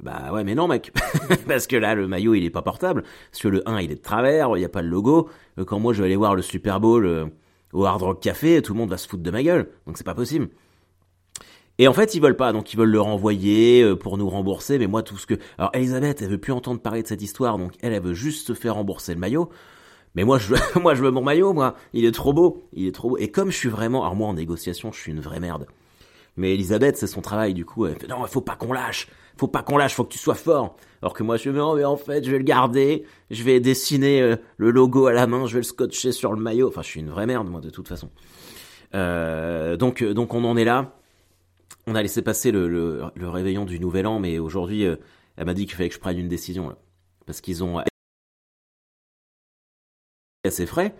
Bah 0.00 0.32
ouais 0.32 0.44
mais 0.44 0.54
non 0.54 0.68
mec, 0.68 0.92
parce 1.48 1.66
que 1.66 1.74
là 1.74 1.96
le 1.96 2.06
maillot 2.06 2.34
il 2.34 2.44
est 2.44 2.50
pas 2.50 2.62
portable, 2.62 3.02
parce 3.32 3.42
que 3.42 3.48
le 3.48 3.68
1 3.68 3.80
il 3.80 3.90
est 3.90 3.96
de 3.96 4.00
travers, 4.00 4.56
il 4.56 4.60
y 4.60 4.64
a 4.64 4.68
pas 4.68 4.82
le 4.82 4.88
logo. 4.88 5.28
Quand 5.66 5.80
moi 5.80 5.92
je 5.92 6.02
vais 6.02 6.06
aller 6.06 6.16
voir 6.16 6.36
le 6.36 6.42
Super 6.42 6.78
Bowl 6.78 7.32
au 7.72 7.84
Hard 7.84 8.02
Rock 8.02 8.22
Café, 8.22 8.62
tout 8.62 8.74
le 8.74 8.78
monde 8.78 8.90
va 8.90 8.96
se 8.96 9.08
foutre 9.08 9.24
de 9.24 9.30
ma 9.32 9.42
gueule, 9.42 9.70
donc 9.88 9.98
c'est 9.98 10.04
pas 10.04 10.14
possible. 10.14 10.50
Et 11.78 11.88
en 11.88 11.94
fait, 11.94 12.14
ils 12.14 12.20
veulent 12.20 12.36
pas, 12.36 12.52
donc 12.52 12.72
ils 12.74 12.76
veulent 12.76 12.90
le 12.90 13.00
renvoyer 13.00 13.82
euh, 13.82 13.96
pour 13.96 14.18
nous 14.18 14.28
rembourser. 14.28 14.78
Mais 14.78 14.86
moi, 14.86 15.02
tout 15.02 15.16
ce 15.16 15.26
que... 15.26 15.34
Alors, 15.56 15.70
Elisabeth, 15.74 16.20
elle 16.20 16.28
veut 16.28 16.38
plus 16.38 16.52
entendre 16.52 16.80
parler 16.80 17.02
de 17.02 17.08
cette 17.08 17.22
histoire, 17.22 17.56
donc 17.56 17.72
elle, 17.80 17.94
elle 17.94 18.02
veut 18.02 18.14
juste 18.14 18.48
se 18.48 18.52
faire 18.52 18.74
rembourser 18.74 19.14
le 19.14 19.20
maillot. 19.20 19.48
Mais 20.14 20.24
moi, 20.24 20.38
je 20.38 20.54
moi, 20.78 20.94
je 20.94 21.02
veux 21.02 21.10
mon 21.10 21.22
maillot, 21.22 21.52
moi. 21.52 21.76
Il 21.92 22.04
est 22.04 22.12
trop 22.12 22.32
beau, 22.32 22.64
il 22.72 22.86
est 22.86 22.92
trop 22.92 23.10
beau. 23.10 23.16
Et 23.16 23.30
comme 23.30 23.50
je 23.50 23.56
suis 23.56 23.68
vraiment... 23.68 24.02
Alors 24.02 24.16
moi, 24.16 24.28
en 24.28 24.34
négociation, 24.34 24.92
je 24.92 25.00
suis 25.00 25.12
une 25.12 25.20
vraie 25.20 25.40
merde. 25.40 25.66
Mais 26.36 26.54
Elisabeth, 26.54 26.96
c'est 26.96 27.06
son 27.06 27.22
travail, 27.22 27.54
du 27.54 27.64
coup, 27.64 27.86
elle 27.86 27.96
fait, 27.98 28.08
non, 28.08 28.24
faut 28.26 28.40
pas 28.40 28.56
qu'on 28.56 28.72
lâche. 28.72 29.08
Faut 29.38 29.48
pas 29.48 29.62
qu'on 29.62 29.78
lâche, 29.78 29.94
faut 29.94 30.04
que 30.04 30.12
tu 30.12 30.18
sois 30.18 30.34
fort. 30.34 30.76
Alors 31.00 31.14
que 31.14 31.22
moi, 31.22 31.38
je 31.38 31.48
me 31.48 31.56
non, 31.56 31.74
mais 31.74 31.84
en 31.84 31.96
fait, 31.96 32.24
je 32.24 32.30
vais 32.30 32.38
le 32.38 32.44
garder. 32.44 33.04
Je 33.30 33.42
vais 33.42 33.58
dessiner 33.58 34.20
euh, 34.20 34.36
le 34.58 34.70
logo 34.70 35.06
à 35.06 35.12
la 35.12 35.26
main, 35.26 35.46
je 35.46 35.54
vais 35.54 35.60
le 35.60 35.64
scotcher 35.64 36.12
sur 36.12 36.32
le 36.34 36.40
maillot. 36.40 36.68
Enfin, 36.68 36.82
je 36.82 36.88
suis 36.88 37.00
une 37.00 37.08
vraie 37.08 37.26
merde, 37.26 37.48
moi, 37.48 37.62
de 37.62 37.70
toute 37.70 37.88
façon. 37.88 38.10
Euh, 38.94 39.76
donc, 39.76 40.04
donc 40.04 40.34
on 40.34 40.44
en 40.44 40.56
est 40.56 40.64
là 40.64 40.99
on 41.86 41.94
a 41.94 42.02
laissé 42.02 42.22
passer 42.22 42.52
le, 42.52 43.02
réveillon 43.16 43.64
du 43.64 43.80
Nouvel 43.80 44.06
An, 44.06 44.18
mais 44.18 44.38
aujourd'hui, 44.38 44.84
euh, 44.84 44.96
elle 45.36 45.46
m'a 45.46 45.54
dit 45.54 45.66
qu'il 45.66 45.74
fallait 45.74 45.88
que 45.88 45.94
je 45.94 46.00
prenne 46.00 46.18
une 46.18 46.28
décision 46.28 46.76
parce 47.26 47.40
qu'ils 47.40 47.62
ont 47.62 47.82
assez 50.44 50.66
frais, 50.66 50.94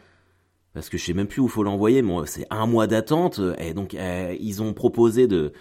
parce 0.73 0.89
que 0.89 0.99
je 0.99 1.05
sais 1.05 1.13
même 1.13 1.27
plus 1.27 1.41
où 1.41 1.49
faut 1.49 1.63
l'envoyer. 1.63 2.05
C'est 2.27 2.47
un 2.51 2.67
mois 2.67 2.87
d'attente, 2.87 3.41
et 3.59 3.75
donc 3.75 3.95
euh, 3.95 4.37
ils 4.39 4.63
ont 4.63 4.73
proposé 4.73 5.27
de 5.27 5.53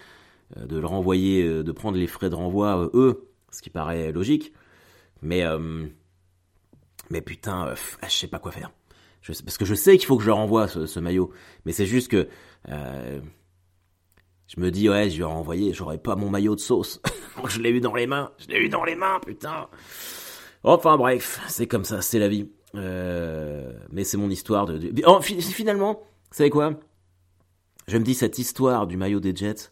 euh, 0.56 0.66
le 0.68 0.86
renvoyer, 0.86 1.62
de 1.62 1.72
prendre 1.72 1.98
les 1.98 2.06
frais 2.06 2.30
de 2.30 2.34
renvoi 2.34 2.90
eux, 2.94 3.28
ce 3.50 3.62
qui 3.62 3.70
paraît 3.70 4.12
logique, 4.12 4.52
mais 5.22 5.44
mais 7.10 7.20
putain, 7.20 7.74
je 8.04 8.08
sais 8.08 8.28
pas 8.28 8.38
quoi 8.38 8.52
faire. 8.52 8.70
Parce 9.26 9.58
que 9.58 9.64
je 9.64 9.74
sais 9.74 9.98
qu'il 9.98 10.06
faut 10.06 10.16
que 10.16 10.24
je 10.24 10.30
renvoie 10.30 10.66
ce, 10.66 10.86
ce 10.86 11.00
maillot, 11.00 11.30
mais 11.64 11.72
c'est 11.72 11.86
juste 11.86 12.08
que 12.08 12.28
je 14.54 14.58
me 14.58 14.72
dis, 14.72 14.88
ouais, 14.88 15.08
je 15.08 15.18
vais 15.18 15.24
renvoyer, 15.24 15.72
j'aurais 15.72 15.98
pas 15.98 16.16
mon 16.16 16.28
maillot 16.28 16.56
de 16.56 16.60
sauce. 16.60 17.00
je 17.48 17.60
l'ai 17.60 17.70
eu 17.70 17.80
dans 17.80 17.94
les 17.94 18.08
mains, 18.08 18.32
je 18.38 18.48
l'ai 18.48 18.58
eu 18.58 18.68
dans 18.68 18.82
les 18.82 18.96
mains, 18.96 19.20
putain. 19.24 19.68
Enfin 20.64 20.96
bref, 20.96 21.40
c'est 21.46 21.68
comme 21.68 21.84
ça, 21.84 22.02
c'est 22.02 22.18
la 22.18 22.26
vie. 22.26 22.50
Euh, 22.74 23.72
mais 23.92 24.02
c'est 24.02 24.16
mon 24.16 24.28
histoire 24.28 24.66
de... 24.66 24.92
Oh, 25.06 25.20
finalement, 25.20 26.02
vous 26.02 26.36
savez 26.36 26.50
quoi? 26.50 26.74
Je 27.86 27.96
me 27.96 28.02
dis, 28.02 28.14
cette 28.14 28.38
histoire 28.38 28.88
du 28.88 28.96
maillot 28.96 29.20
des 29.20 29.34
Jets, 29.36 29.70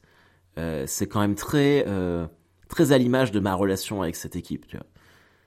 euh, 0.58 0.84
c'est 0.86 1.08
quand 1.08 1.20
même 1.20 1.34
très, 1.34 1.84
euh, 1.88 2.28
très 2.68 2.92
à 2.92 2.98
l'image 2.98 3.32
de 3.32 3.40
ma 3.40 3.54
relation 3.54 4.02
avec 4.02 4.14
cette 4.14 4.36
équipe, 4.36 4.68
tu 4.68 4.76
vois. 4.76 4.86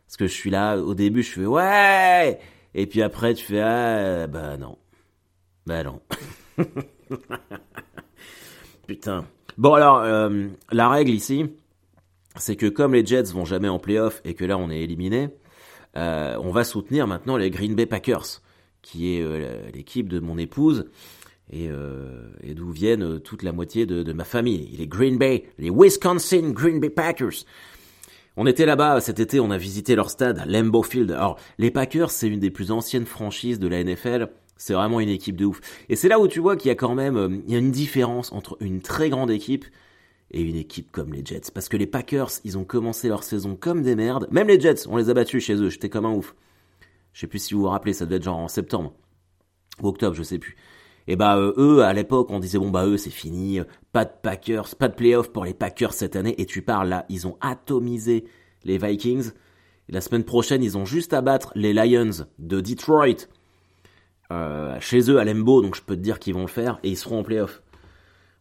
Parce 0.07 0.17
que 0.17 0.27
je 0.27 0.33
suis 0.33 0.49
là, 0.49 0.75
au 0.75 0.93
début, 0.93 1.23
je 1.23 1.31
fais, 1.31 1.45
ouais 1.45 2.37
Et 2.73 2.85
puis 2.85 3.01
après, 3.01 3.33
tu 3.33 3.45
fais, 3.45 3.61
ah, 3.61 4.27
bah 4.27 4.57
non. 4.57 4.77
Bah 5.65 5.83
non. 5.83 6.01
Putain. 8.87 9.25
Bon 9.57 9.73
alors, 9.73 9.99
euh, 9.99 10.47
la 10.71 10.89
règle 10.89 11.11
ici, 11.11 11.45
c'est 12.35 12.55
que 12.55 12.67
comme 12.67 12.93
les 12.93 13.05
Jets 13.05 13.31
vont 13.33 13.45
jamais 13.45 13.67
en 13.67 13.79
playoff 13.79 14.21
et 14.25 14.33
que 14.33 14.45
là 14.45 14.57
on 14.57 14.69
est 14.69 14.81
éliminé, 14.81 15.29
euh, 15.97 16.37
on 16.41 16.51
va 16.51 16.63
soutenir 16.63 17.07
maintenant 17.07 17.37
les 17.37 17.49
Green 17.49 17.75
Bay 17.75 17.85
Packers, 17.85 18.41
qui 18.81 19.15
est 19.15 19.21
euh, 19.21 19.69
l'équipe 19.73 20.07
de 20.07 20.19
mon 20.19 20.37
épouse 20.37 20.89
et, 21.51 21.69
d'où 22.55 22.71
viennent 22.71 23.19
toute 23.19 23.43
la 23.43 23.51
moitié 23.51 23.85
de, 23.85 24.03
de, 24.03 24.13
ma 24.13 24.23
famille. 24.23 24.73
Les 24.77 24.87
Green 24.87 25.17
Bay, 25.17 25.43
les 25.59 25.69
Wisconsin 25.69 26.51
Green 26.51 26.79
Bay 26.79 26.89
Packers. 26.89 27.43
On 28.37 28.47
était 28.47 28.65
là-bas 28.65 29.01
cet 29.01 29.19
été, 29.19 29.41
on 29.41 29.51
a 29.51 29.57
visité 29.57 29.95
leur 29.95 30.09
stade, 30.09 30.41
Lambeau 30.47 30.83
Field. 30.83 31.11
Alors, 31.11 31.37
les 31.57 31.69
Packers, 31.69 32.09
c'est 32.09 32.29
une 32.29 32.39
des 32.39 32.51
plus 32.51 32.71
anciennes 32.71 33.05
franchises 33.05 33.59
de 33.59 33.67
la 33.67 33.83
NFL. 33.83 34.29
C'est 34.61 34.73
vraiment 34.73 34.99
une 34.99 35.09
équipe 35.09 35.37
de 35.37 35.45
ouf. 35.45 35.59
Et 35.89 35.95
c'est 35.95 36.07
là 36.07 36.19
où 36.19 36.27
tu 36.27 36.39
vois 36.39 36.55
qu'il 36.55 36.69
y 36.69 36.71
a 36.71 36.75
quand 36.75 36.93
même 36.93 37.17
euh, 37.17 37.41
il 37.47 37.51
y 37.51 37.55
a 37.55 37.57
une 37.57 37.71
différence 37.71 38.31
entre 38.31 38.57
une 38.59 38.79
très 38.79 39.09
grande 39.09 39.31
équipe 39.31 39.65
et 40.29 40.39
une 40.39 40.55
équipe 40.55 40.91
comme 40.91 41.13
les 41.13 41.25
Jets. 41.25 41.49
Parce 41.51 41.67
que 41.67 41.77
les 41.77 41.87
Packers, 41.87 42.29
ils 42.43 42.59
ont 42.59 42.63
commencé 42.63 43.07
leur 43.07 43.23
saison 43.23 43.55
comme 43.55 43.81
des 43.81 43.95
merdes. 43.95 44.27
Même 44.29 44.47
les 44.47 44.59
Jets, 44.59 44.87
on 44.87 44.97
les 44.97 45.09
a 45.09 45.15
battus 45.15 45.43
chez 45.43 45.55
eux. 45.55 45.69
J'étais 45.69 45.89
comme 45.89 46.05
un 46.05 46.13
ouf. 46.13 46.35
Je 47.11 47.21
sais 47.21 47.27
plus 47.27 47.39
si 47.39 47.55
vous 47.55 47.61
vous 47.61 47.69
rappelez, 47.69 47.93
ça 47.93 48.05
devait 48.05 48.17
être 48.17 48.23
genre 48.23 48.37
en 48.37 48.47
septembre 48.47 48.93
ou 49.81 49.87
octobre, 49.87 50.15
je 50.15 50.21
sais 50.21 50.37
plus. 50.37 50.55
Et 51.07 51.15
bah 51.15 51.37
euh, 51.37 51.55
eux, 51.57 51.83
à 51.83 51.91
l'époque, 51.93 52.29
on 52.29 52.37
disait 52.37 52.59
bon 52.59 52.69
bah 52.69 52.85
eux 52.85 52.97
c'est 52.97 53.09
fini, 53.09 53.61
pas 53.91 54.05
de 54.05 54.11
Packers, 54.21 54.75
pas 54.75 54.89
de 54.89 54.93
playoffs 54.93 55.31
pour 55.31 55.43
les 55.43 55.55
Packers 55.55 55.93
cette 55.93 56.15
année. 56.15 56.39
Et 56.39 56.45
tu 56.45 56.61
parles 56.61 56.87
là, 56.87 57.07
ils 57.09 57.25
ont 57.25 57.35
atomisé 57.41 58.25
les 58.63 58.77
Vikings. 58.77 59.31
La 59.89 60.01
semaine 60.01 60.23
prochaine, 60.23 60.63
ils 60.63 60.77
ont 60.77 60.85
juste 60.85 61.13
à 61.13 61.21
battre 61.21 61.51
les 61.55 61.73
Lions 61.73 62.27
de 62.37 62.61
Detroit 62.61 63.25
euh, 64.31 64.77
chez 64.79 65.11
eux 65.11 65.19
à 65.19 65.25
Lembo, 65.25 65.61
donc 65.61 65.75
je 65.75 65.81
peux 65.81 65.95
te 65.95 66.01
dire 66.01 66.19
qu'ils 66.19 66.33
vont 66.33 66.41
le 66.41 66.47
faire 66.47 66.79
et 66.83 66.89
ils 66.89 66.97
seront 66.97 67.19
en 67.19 67.23
playoff. 67.23 67.61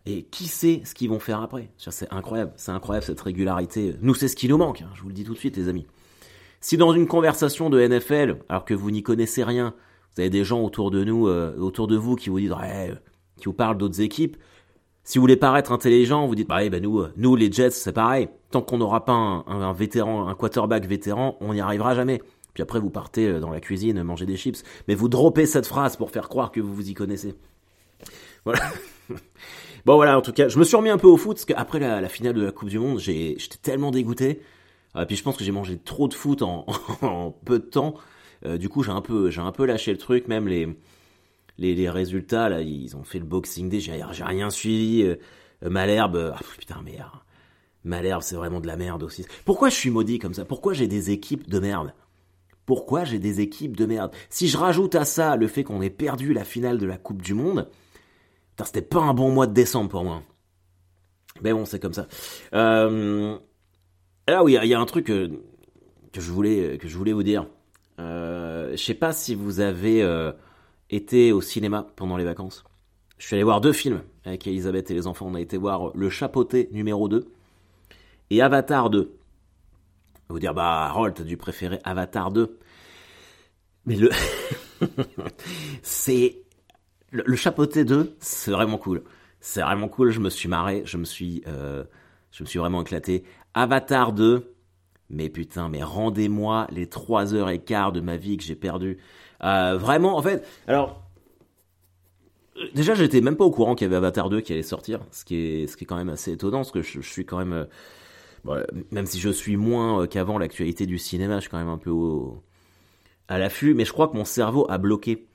Et 0.07 0.23
qui 0.25 0.47
sait 0.47 0.81
ce 0.85 0.95
qu'ils 0.95 1.11
vont 1.11 1.19
faire 1.19 1.43
après? 1.43 1.71
C'est 1.77 2.11
incroyable, 2.13 2.53
c'est 2.57 2.71
incroyable 2.71 3.05
cette 3.05 3.21
régularité. 3.21 3.97
Nous, 4.01 4.15
c'est 4.15 4.29
ce 4.29 4.37
qui 4.37 4.49
nous 4.49 4.57
manque, 4.57 4.83
hein, 4.83 4.91
je 4.95 5.03
vous 5.03 5.09
le 5.09 5.15
dis 5.15 5.25
tout 5.25 5.35
de 5.35 5.39
suite, 5.39 5.57
les 5.57 5.69
amis. 5.69 5.87
Si 6.61 6.77
dans 6.77 6.93
une 6.93 7.07
conversation 7.07 7.71
de 7.71 7.81
NFL, 7.87 8.39
alors 8.49 8.65
que 8.65 8.75
vous 8.75 8.91
n'y 8.91 9.03
connaissez 9.03 9.45
rien, 9.45 9.75
vous 10.15 10.21
avez 10.21 10.31
des 10.31 10.45
gens 10.45 10.63
autour 10.63 10.91
de 10.91 11.05
nous, 11.05 11.29
euh, 11.29 11.57
autour 11.59 11.87
de 11.87 11.97
vous, 11.97 12.17
qui 12.17 12.31
vous 12.31 12.41
disent, 12.41 12.55
qui 13.37 13.45
vous 13.45 13.53
parlent 13.53 13.79
d'autres 13.79 14.01
équipes, 14.01 14.37
si 15.05 15.19
vous 15.19 15.23
voulez 15.23 15.37
paraître 15.37 15.73
intelligent, 15.73 16.27
vous 16.27 16.35
dites, 16.35 16.49
bah, 16.49 16.69
bah 16.69 16.81
nous, 16.81 17.05
nous 17.17 17.35
les 17.35 17.51
Jets, 17.51 17.71
c'est 17.71 17.93
pareil. 17.93 18.29
Tant 18.51 18.63
qu'on 18.63 18.79
n'aura 18.79 19.05
pas 19.05 19.13
un, 19.13 19.73
vétéran, 19.73 20.29
un 20.29 20.35
quarterback 20.35 20.87
vétéran, 20.87 21.37
on 21.41 21.55
n'y 21.55 21.61
arrivera 21.61 21.95
jamais. 21.95 22.23
Puis 22.61 22.65
après, 22.65 22.79
vous 22.79 22.91
partez 22.91 23.27
euh, 23.27 23.41
dans 23.41 23.49
la 23.49 23.59
cuisine 23.59 24.03
manger 24.03 24.27
des 24.27 24.37
chips. 24.37 24.63
Mais 24.87 24.95
vous 24.95 25.09
droppez 25.09 25.47
cette 25.47 25.67
phrase 25.67 25.97
pour 25.97 26.11
faire 26.11 26.29
croire 26.29 26.53
que 26.53 26.61
vous 26.61 26.75
vous 26.75 26.91
y 26.91 26.93
connaissez. 26.93 27.35
Voilà. 28.45 28.61
bon, 29.87 29.95
voilà, 29.95 30.19
en 30.19 30.21
tout 30.21 30.35
cas, 30.35 30.49
je 30.49 30.59
me 30.59 30.65
suis 30.65 30.77
remis 30.77 30.91
un 30.91 30.99
peu 30.99 31.07
au 31.07 31.17
foot 31.17 31.39
parce 31.39 31.47
qu'après 31.47 31.79
la, 31.79 32.07
finale 32.11 32.35
de 32.35 32.43
la 32.43 32.53
Coupe 32.53 32.69
du 32.69 32.79
Monde, 32.79 32.99
j'étais 32.99 33.57
tellement 33.63 33.91
dégoûté. 33.91 34.29
Et 34.29 34.41
ah, 34.93 35.07
puis 35.07 35.17
je 35.17 35.23
pense 35.23 35.39
que 35.39 35.43
j'ai 35.43 35.53
mangé 35.53 35.79
trop 35.79 36.07
de 36.07 36.13
foot 36.13 36.43
en, 36.43 36.67
peu 37.47 37.61
de 37.61 37.65
temps. 37.65 37.95
Euh, 38.45 38.59
du 38.59 38.69
coup, 38.69 38.83
j'ai 38.83 38.93
un 38.93 39.01
peu, 39.01 39.31
un 39.35 39.53
peu 39.53 39.65
lâché 39.65 39.91
le 39.91 39.99
truc. 39.99 40.29
Même 40.29 40.47
les, 40.47 40.69
les, 41.57 41.89
résultats, 41.89 42.51
là, 42.51 42.61
ils 42.61 42.95
ont 42.95 43.05
fait 43.05 43.21
le 43.21 43.25
Boxing 43.25 43.71
Day. 43.71 43.81
J'ai, 43.81 44.03
rien 44.03 44.51
suivi. 44.51 45.03
Euh, 45.03 45.17
Malherbe, 45.63 46.35
ah, 46.37 46.41
putain, 46.59 46.83
merde. 46.83 47.21
Malherbe, 47.85 48.21
c'est 48.21 48.37
vraiment 48.37 48.61
de 48.61 48.67
la 48.67 48.77
merde 48.77 49.03
aussi. 49.03 49.25
Pourquoi 49.47 49.71
je 49.71 49.77
suis 49.77 49.89
maudit 49.89 50.19
comme 50.19 50.35
ça? 50.35 50.45
Pourquoi 50.45 50.75
j'ai 50.75 50.89
des 50.89 51.11
équipes 51.11 51.49
de 51.49 51.59
merde? 51.59 51.95
Pourquoi 52.71 53.03
j'ai 53.03 53.19
des 53.19 53.41
équipes 53.41 53.77
de 53.77 53.85
merde 53.85 54.13
Si 54.29 54.47
je 54.47 54.57
rajoute 54.57 54.95
à 54.95 55.05
ça 55.05 55.35
le 55.35 55.49
fait 55.49 55.65
qu'on 55.65 55.83
ait 55.83 55.91
perdu 55.91 56.33
la 56.33 56.45
finale 56.45 56.79
de 56.79 56.87
la 56.87 56.99
Coupe 56.99 57.21
du 57.21 57.35
Monde, 57.35 57.69
c'était 58.65 58.81
pas 58.81 59.01
un 59.01 59.13
bon 59.13 59.33
mois 59.33 59.49
de 59.49 59.53
décembre 59.53 59.91
pour 59.91 60.05
moi. 60.05 60.23
Mais 61.43 61.53
bon, 61.53 61.65
c'est 61.65 61.81
comme 61.81 61.95
ça. 61.95 62.07
Euh, 62.55 63.37
là, 64.29 64.45
oui, 64.45 64.57
il 64.63 64.69
y 64.69 64.75
a 64.75 64.79
un 64.79 64.87
truc 64.87 65.07
que, 65.07 65.33
je 66.17 66.31
voulais 66.31 66.79
que 66.79 66.87
je 66.87 66.97
voulais 66.97 67.13
vous 67.13 67.25
dire. 67.25 67.49
Euh, 67.99 68.71
je 68.71 68.85
sais 68.85 68.95
pas 68.95 69.13
si 69.13 69.35
vous 69.35 69.59
avez 69.59 70.05
euh, 70.05 70.31
été 70.91 71.33
au 71.33 71.41
cinéma 71.41 71.89
pendant 71.97 72.17
les 72.17 72.25
vacances. 72.25 72.63
Je 73.19 73.27
suis 73.27 73.35
allé 73.35 73.43
voir 73.43 73.61
deux 73.61 73.73
films 73.73 74.03
avec 74.25 74.47
Elisabeth 74.47 74.93
et 74.93 74.95
les 74.95 75.09
enfants. 75.09 75.27
On 75.29 75.35
a 75.35 75.41
été 75.41 75.57
voir 75.57 75.91
Le 75.97 76.09
Chapeauté 76.09 76.69
numéro 76.71 77.09
2 77.09 77.27
et 78.31 78.41
Avatar 78.41 78.91
2 78.91 79.11
vous 80.33 80.39
dire, 80.41 80.55
bah, 80.55 80.87
Harold, 80.87 81.15
t'as 81.15 81.25
dû 81.25 81.37
préférer 81.37 81.79
Avatar 81.85 82.31
2. 82.31 82.59
Mais 83.87 83.97
le. 83.97 84.11
c'est. 85.83 86.43
Le, 87.13 87.25
le, 87.27 87.37
chapeauté 87.37 87.85
2, 87.85 88.17
c'est 88.21 88.53
vraiment 88.53 88.79
cool. 88.79 89.03
C'est 89.41 89.63
vraiment 89.63 89.89
cool, 89.89 90.11
je 90.11 90.21
me 90.21 90.31
suis 90.31 90.49
marré, 90.49 90.83
je 90.85 90.97
me 90.97 91.05
suis. 91.05 91.43
Euh, 91.47 91.85
je 92.31 92.45
me 92.45 92.49
suis 92.49 92.59
vraiment 92.59 92.83
éclaté. 92.83 93.25
Avatar 93.55 94.13
2, 94.13 94.55
mais 95.09 95.29
putain, 95.29 95.69
mais 95.69 95.83
rendez-moi 95.83 96.67
les 96.71 96.89
3 96.89 97.35
heures 97.35 97.51
et 97.51 97.59
quart 97.59 97.93
de 97.93 98.01
ma 98.01 98.17
vie 98.17 98.37
que 98.37 98.45
j'ai 98.45 98.55
perdu. 98.55 98.99
Euh, 99.43 99.77
vraiment, 99.77 100.17
en 100.17 100.23
fait, 100.23 100.47
alors. 100.67 101.03
Déjà, 102.75 102.95
j'étais 102.95 103.23
même 103.23 103.37
pas 103.37 103.45
au 103.45 103.51
courant 103.51 103.75
qu'il 103.75 103.87
y 103.87 103.89
avait 103.89 103.97
Avatar 103.97 104.29
2 104.29 104.43
qui 104.43 104.53
allait 104.53 104.63
sortir, 104.63 105.01
ce 105.13 105.25
qui 105.25 105.37
est, 105.37 105.67
ce 105.67 105.79
qui 105.79 105.85
est 105.85 105.87
quand 105.87 105.97
même 105.97 106.11
assez 106.11 106.33
étonnant, 106.33 106.59
parce 106.59 106.71
que 106.71 106.83
je 106.83 107.01
suis 107.01 107.25
quand 107.25 107.39
même. 107.39 107.67
Euh, 108.49 108.65
même 108.91 109.07
si 109.07 109.21
je 109.21 109.31
suis 109.31 109.57
moins 109.57 110.03
euh, 110.03 110.07
qu'avant 110.07 110.39
l'actualité 110.39 110.87
du 110.87 110.99
cinéma, 110.99 111.37
je 111.37 111.43
suis 111.43 111.51
quand 111.51 111.59
même 111.59 111.69
un 111.69 111.79
peu 111.79 111.93
à 113.29 113.39
l'affût, 113.39 113.75
mais 113.75 113.85
je 113.85 113.93
crois 113.93 114.09
que 114.09 114.17
mon 114.17 114.25
cerveau 114.25 114.67
a 114.69 114.79
bloqué. 114.79 115.27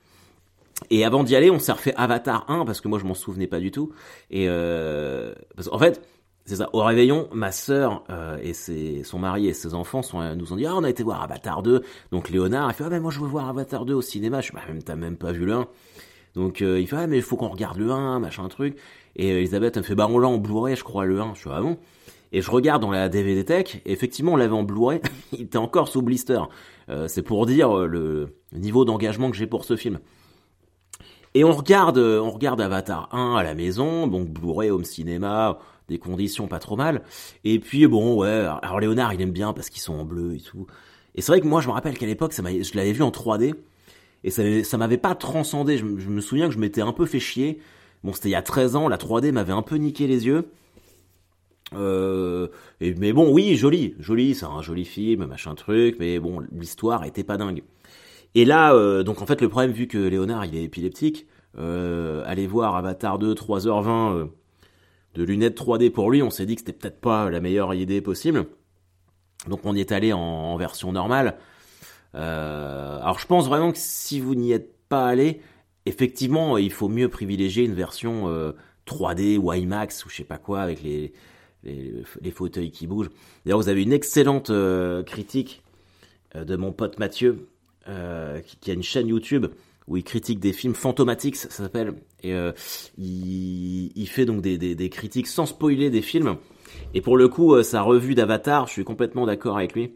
Et 0.90 1.04
avant 1.04 1.24
d'y 1.24 1.34
aller, 1.34 1.50
on 1.50 1.58
s'est 1.58 1.72
refait 1.72 1.94
Avatar 1.96 2.44
1 2.48 2.64
parce 2.64 2.80
que 2.80 2.88
moi 2.88 2.98
je 2.98 3.04
m'en 3.04 3.14
souvenais 3.14 3.46
pas 3.46 3.60
du 3.60 3.70
tout. 3.70 3.92
Et 4.30 4.46
euh, 4.48 5.34
parce 5.56 5.68
en 5.72 5.78
fait, 5.78 6.02
c'est 6.44 6.56
ça. 6.56 6.68
Au 6.74 6.82
réveillon, 6.82 7.28
ma 7.32 7.50
sœur 7.50 8.04
euh, 8.10 8.38
et 8.42 9.02
son 9.02 9.18
mari 9.18 9.48
et 9.48 9.54
ses 9.54 9.74
enfants 9.74 10.02
sont, 10.02 10.34
nous 10.36 10.52
ont 10.52 10.56
dit 10.56 10.66
ah 10.66 10.74
on 10.76 10.84
a 10.84 10.90
été 10.90 11.02
voir 11.02 11.22
Avatar 11.22 11.62
2. 11.62 11.82
Donc 12.12 12.28
Léonard 12.28 12.70
il 12.70 12.74
fait 12.74 12.84
ah 12.84 12.90
mais 12.90 13.00
moi 13.00 13.10
je 13.10 13.20
veux 13.20 13.26
voir 13.26 13.48
Avatar 13.48 13.86
2 13.86 13.94
au 13.94 14.02
cinéma. 14.02 14.40
Je 14.40 14.46
suis 14.46 14.54
bah 14.54 14.60
même 14.68 14.82
t'as 14.82 14.96
même 14.96 15.16
pas 15.16 15.32
vu 15.32 15.46
le 15.46 15.54
1. 15.54 15.68
Donc 16.34 16.60
euh, 16.60 16.78
il 16.78 16.86
fait 16.86 16.96
ah 16.96 17.06
mais 17.06 17.16
il 17.16 17.22
faut 17.22 17.36
qu'on 17.36 17.48
regarde 17.48 17.78
le 17.78 17.90
1 17.90 18.20
machin 18.20 18.46
truc. 18.48 18.76
Et 19.16 19.30
Elisabeth 19.30 19.76
elle 19.76 19.82
me 19.82 19.86
fait 19.86 19.94
bah 19.94 20.08
on 20.10 20.18
l'a 20.18 20.28
en 20.28 20.36
Blu-ray 20.36 20.76
je 20.76 20.84
crois 20.84 21.06
le 21.06 21.20
1. 21.20 21.34
Je 21.34 21.40
suis 21.40 21.50
ah. 21.50 21.62
Et 22.32 22.40
je 22.40 22.50
regarde 22.50 22.82
dans 22.82 22.90
la 22.90 23.08
DVD 23.08 23.44
Tech, 23.44 23.80
et 23.84 23.92
effectivement, 23.92 24.32
on 24.32 24.36
l'avait 24.36 24.54
en 24.54 24.62
Blu-ray, 24.62 25.00
il 25.32 25.42
était 25.42 25.58
encore 25.58 25.88
sous 25.88 26.02
blister. 26.02 26.40
Euh, 26.88 27.08
c'est 27.08 27.22
pour 27.22 27.46
dire 27.46 27.76
euh, 27.76 27.86
le 27.86 28.36
niveau 28.52 28.84
d'engagement 28.84 29.30
que 29.30 29.36
j'ai 29.36 29.46
pour 29.46 29.64
ce 29.64 29.76
film. 29.76 29.98
Et 31.34 31.44
on 31.44 31.52
regarde, 31.52 31.98
euh, 31.98 32.20
on 32.20 32.30
regarde 32.30 32.60
Avatar 32.60 33.08
1 33.12 33.36
à 33.36 33.42
la 33.42 33.54
maison, 33.54 34.06
donc 34.06 34.28
Blu-ray, 34.28 34.70
home 34.70 34.84
cinéma, 34.84 35.58
des 35.88 35.98
conditions 35.98 36.48
pas 36.48 36.58
trop 36.58 36.76
mal. 36.76 37.02
Et 37.44 37.58
puis 37.58 37.86
bon, 37.86 38.16
ouais, 38.16 38.46
alors 38.62 38.80
Léonard, 38.80 39.14
il 39.14 39.20
aime 39.20 39.32
bien 39.32 39.52
parce 39.52 39.70
qu'ils 39.70 39.82
sont 39.82 39.94
en 39.94 40.04
bleu 40.04 40.34
et 40.34 40.40
tout. 40.40 40.66
Et 41.14 41.22
c'est 41.22 41.32
vrai 41.32 41.40
que 41.40 41.46
moi, 41.46 41.60
je 41.60 41.68
me 41.68 41.72
rappelle 41.72 41.96
qu'à 41.96 42.06
l'époque, 42.06 42.32
je 42.34 42.76
l'avais 42.76 42.92
vu 42.92 43.02
en 43.02 43.10
3D 43.10 43.54
et 44.24 44.30
ça, 44.30 44.42
ça 44.64 44.76
m'avait 44.76 44.98
pas 44.98 45.14
transcendé. 45.14 45.78
Je, 45.78 45.84
me 45.84 46.20
souviens 46.20 46.48
que 46.48 46.54
je 46.54 46.58
m'étais 46.58 46.82
un 46.82 46.92
peu 46.92 47.06
fait 47.06 47.20
chier. 47.20 47.60
Bon, 48.04 48.12
c'était 48.12 48.28
il 48.28 48.32
y 48.32 48.36
a 48.36 48.42
13 48.42 48.76
ans, 48.76 48.88
la 48.88 48.96
3D 48.96 49.32
m'avait 49.32 49.52
un 49.52 49.62
peu 49.62 49.76
niqué 49.76 50.06
les 50.06 50.26
yeux. 50.26 50.48
Euh, 51.74 52.48
mais 52.80 53.12
bon, 53.12 53.32
oui, 53.32 53.56
joli, 53.56 53.94
joli, 53.98 54.34
c'est 54.34 54.46
un 54.46 54.62
joli 54.62 54.84
film, 54.84 55.26
machin 55.26 55.54
truc, 55.54 55.96
mais 55.98 56.18
bon, 56.18 56.42
l'histoire 56.52 57.04
était 57.04 57.24
pas 57.24 57.36
dingue. 57.36 57.62
Et 58.34 58.44
là, 58.44 58.74
euh, 58.74 59.02
donc 59.02 59.22
en 59.22 59.26
fait, 59.26 59.40
le 59.40 59.48
problème, 59.48 59.72
vu 59.72 59.86
que 59.86 59.98
Léonard, 59.98 60.44
il 60.44 60.56
est 60.56 60.62
épileptique, 60.62 61.26
euh, 61.58 62.22
aller 62.26 62.46
voir 62.46 62.76
Avatar 62.76 63.18
2, 63.18 63.32
3h20 63.34 64.14
euh, 64.14 64.26
de 65.14 65.22
lunettes 65.24 65.58
3D 65.58 65.90
pour 65.90 66.10
lui, 66.10 66.22
on 66.22 66.28
s'est 66.28 66.44
dit 66.44 66.54
que 66.54 66.60
c'était 66.60 66.74
peut-être 66.74 67.00
pas 67.00 67.30
la 67.30 67.40
meilleure 67.40 67.72
idée 67.72 68.02
possible. 68.02 68.46
Donc 69.48 69.60
on 69.64 69.74
y 69.74 69.80
est 69.80 69.92
allé 69.92 70.12
en, 70.12 70.56
version 70.56 70.92
normale. 70.92 71.38
Euh, 72.14 72.98
alors 73.00 73.18
je 73.18 73.26
pense 73.26 73.46
vraiment 73.46 73.72
que 73.72 73.78
si 73.78 74.20
vous 74.20 74.34
n'y 74.34 74.52
êtes 74.52 74.74
pas 74.88 75.06
allé, 75.06 75.40
effectivement, 75.86 76.58
il 76.58 76.72
faut 76.72 76.88
mieux 76.88 77.08
privilégier 77.08 77.64
une 77.64 77.74
version 77.74 78.28
3D 78.86 79.38
ou 79.38 79.52
IMAX 79.52 80.04
ou 80.04 80.10
je 80.10 80.16
sais 80.16 80.24
pas 80.24 80.38
quoi 80.38 80.60
avec 80.60 80.82
les, 80.82 81.12
les, 81.66 82.30
fauteuils 82.30 82.70
qui 82.70 82.86
bougent. 82.86 83.10
D'ailleurs, 83.44 83.60
vous 83.60 83.68
avez 83.68 83.82
une 83.82 83.92
excellente 83.92 84.50
critique 85.06 85.62
de 86.34 86.56
mon 86.56 86.72
pote 86.72 86.98
Mathieu, 86.98 87.48
qui, 87.84 88.70
a 88.70 88.74
une 88.74 88.82
chaîne 88.82 89.08
YouTube 89.08 89.46
où 89.88 89.96
il 89.96 90.04
critique 90.04 90.40
des 90.40 90.52
films 90.52 90.74
fantomatiques, 90.74 91.36
ça 91.36 91.48
s'appelle, 91.48 91.94
et 92.22 92.34
euh, 92.34 92.52
il, 92.98 94.06
fait 94.08 94.24
donc 94.24 94.42
des, 94.42 94.90
critiques 94.90 95.28
sans 95.28 95.46
spoiler 95.46 95.90
des 95.90 96.02
films. 96.02 96.36
Et 96.94 97.00
pour 97.00 97.16
le 97.16 97.28
coup, 97.28 97.54
euh, 97.54 97.62
sa 97.62 97.82
revue 97.82 98.14
d'Avatar, 98.14 98.66
je 98.66 98.72
suis 98.72 98.84
complètement 98.84 99.26
d'accord 99.26 99.56
avec 99.56 99.74
lui. 99.74 99.92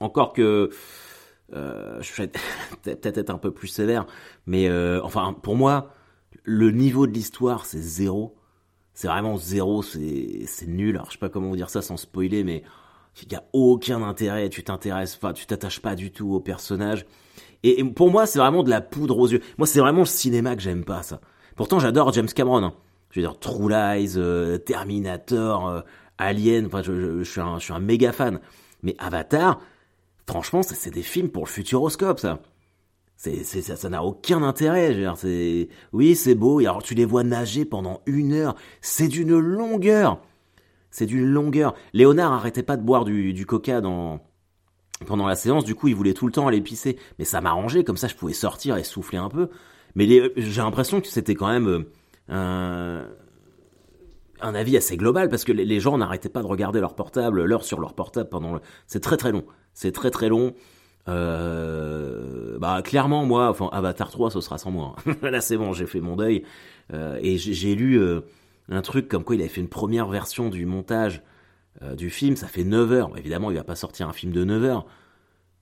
Encore 0.00 0.32
que 0.32 0.70
euh, 1.52 2.00
je 2.00 2.22
vais 2.22 2.28
peut-être 2.82 3.18
être 3.18 3.30
un 3.30 3.38
peu 3.38 3.50
plus 3.50 3.68
sévère, 3.68 4.06
mais 4.46 4.68
euh, 4.68 5.00
enfin 5.02 5.34
pour 5.34 5.56
moi, 5.56 5.92
le 6.44 6.70
niveau 6.70 7.06
de 7.06 7.12
l'histoire 7.12 7.66
c'est 7.66 7.80
zéro. 7.80 8.37
C'est 8.98 9.06
vraiment 9.06 9.36
zéro, 9.36 9.84
c'est 9.84 10.66
nul. 10.66 10.96
Alors 10.96 11.06
je 11.06 11.12
sais 11.12 11.18
pas 11.20 11.28
comment 11.28 11.50
vous 11.50 11.56
dire 11.56 11.70
ça 11.70 11.82
sans 11.82 11.96
spoiler, 11.96 12.42
mais 12.42 12.64
il 13.22 13.32
y 13.32 13.36
a 13.36 13.44
aucun 13.52 14.02
intérêt. 14.02 14.48
Tu 14.48 14.64
t'intéresses 14.64 15.14
pas, 15.14 15.32
tu 15.32 15.46
t'attaches 15.46 15.78
pas 15.78 15.94
du 15.94 16.10
tout 16.10 16.34
au 16.34 16.40
personnage. 16.40 17.06
Et, 17.62 17.84
pour 17.84 18.10
moi, 18.10 18.26
c'est 18.26 18.40
vraiment 18.40 18.64
de 18.64 18.70
la 18.70 18.80
poudre 18.80 19.16
aux 19.16 19.28
yeux. 19.28 19.40
Moi, 19.56 19.68
c'est 19.68 19.78
vraiment 19.78 20.00
le 20.00 20.04
cinéma 20.04 20.56
que 20.56 20.62
j'aime 20.62 20.84
pas, 20.84 21.04
ça. 21.04 21.20
Pourtant, 21.54 21.78
j'adore 21.78 22.12
James 22.12 22.26
Cameron. 22.26 22.64
Hein. 22.64 22.74
Je 23.10 23.20
veux 23.20 23.24
dire, 23.24 23.38
True 23.38 23.70
Lies, 23.70 24.14
euh, 24.16 24.58
Terminator, 24.58 25.68
euh, 25.68 25.80
Alien. 26.18 26.66
Enfin, 26.66 26.82
je, 26.82 27.22
suis 27.22 27.40
un, 27.40 27.60
je 27.60 27.64
suis 27.66 27.72
un 27.72 27.78
méga 27.78 28.10
fan. 28.10 28.40
Mais 28.82 28.96
Avatar, 28.98 29.60
franchement, 30.26 30.62
c'est 30.64 30.90
des 30.90 31.02
films 31.02 31.28
pour 31.28 31.44
le 31.44 31.50
futuroscope, 31.50 32.18
ça. 32.18 32.40
C'est, 33.18 33.42
c'est, 33.42 33.62
ça, 33.62 33.88
n'a 33.88 34.04
aucun 34.04 34.44
intérêt. 34.44 34.96
C'est, 35.16 35.68
oui, 35.92 36.14
c'est 36.14 36.36
beau. 36.36 36.60
Et 36.60 36.66
alors, 36.66 36.84
tu 36.84 36.94
les 36.94 37.04
vois 37.04 37.24
nager 37.24 37.64
pendant 37.64 38.00
une 38.06 38.32
heure. 38.32 38.54
C'est 38.80 39.08
d'une 39.08 39.36
longueur. 39.36 40.20
C'est 40.92 41.04
d'une 41.04 41.26
longueur. 41.26 41.74
Léonard 41.92 42.32
arrêtait 42.32 42.62
pas 42.62 42.76
de 42.76 42.82
boire 42.82 43.04
du, 43.04 43.44
coca 43.44 43.82
pendant 45.06 45.26
la 45.26 45.34
séance, 45.34 45.64
du 45.64 45.74
coup, 45.74 45.88
il 45.88 45.96
voulait 45.96 46.14
tout 46.14 46.26
le 46.26 46.32
temps 46.32 46.46
aller 46.46 46.60
pisser. 46.60 46.96
Mais 47.18 47.24
ça 47.24 47.40
m'arrangeait, 47.40 47.82
comme 47.82 47.96
ça, 47.96 48.06
je 48.06 48.14
pouvais 48.14 48.32
sortir 48.32 48.76
et 48.76 48.84
souffler 48.84 49.18
un 49.18 49.28
peu. 49.28 49.48
Mais 49.96 50.06
j'ai 50.36 50.62
l'impression 50.62 51.00
que 51.00 51.08
c'était 51.08 51.34
quand 51.34 51.48
même 51.48 51.86
euh, 52.30 53.04
un, 54.40 54.54
avis 54.54 54.76
assez 54.76 54.96
global, 54.96 55.28
parce 55.28 55.42
que 55.42 55.50
les, 55.50 55.80
gens 55.80 55.98
n'arrêtaient 55.98 56.28
pas 56.28 56.42
de 56.42 56.46
regarder 56.46 56.78
leur 56.78 56.94
portable, 56.94 57.42
l'heure 57.44 57.64
sur 57.64 57.80
leur 57.80 57.94
portable 57.94 58.28
pendant 58.28 58.54
le... 58.54 58.60
C'est 58.86 59.00
très 59.00 59.16
très 59.16 59.32
long. 59.32 59.44
C'est 59.74 59.90
très 59.90 60.12
très 60.12 60.28
long. 60.28 60.54
Euh, 61.08 62.58
bah 62.58 62.82
clairement 62.82 63.24
moi, 63.24 63.48
enfin 63.48 63.68
Avatar 63.72 64.10
3 64.10 64.30
ce 64.30 64.40
sera 64.40 64.58
sans 64.58 64.70
moi. 64.70 64.96
Hein. 65.06 65.14
Là 65.30 65.40
c'est 65.40 65.56
bon, 65.56 65.72
j'ai 65.72 65.86
fait 65.86 66.00
mon 66.00 66.16
deuil 66.16 66.44
euh, 66.92 67.18
et 67.20 67.38
j'ai 67.38 67.74
lu 67.74 67.98
euh, 67.98 68.20
un 68.68 68.82
truc 68.82 69.08
comme 69.08 69.24
quoi 69.24 69.34
il 69.34 69.40
avait 69.40 69.48
fait 69.48 69.60
une 69.60 69.68
première 69.68 70.08
version 70.08 70.48
du 70.48 70.66
montage 70.66 71.22
du 71.96 72.10
film, 72.10 72.34
ça 72.34 72.48
fait 72.48 72.64
9 72.64 72.90
heures. 72.90 73.16
Évidemment, 73.16 73.52
il 73.52 73.56
va 73.56 73.62
pas 73.62 73.76
sortir 73.76 74.08
un 74.08 74.12
film 74.12 74.32
de 74.32 74.42
9 74.42 74.64
heures. 74.64 74.86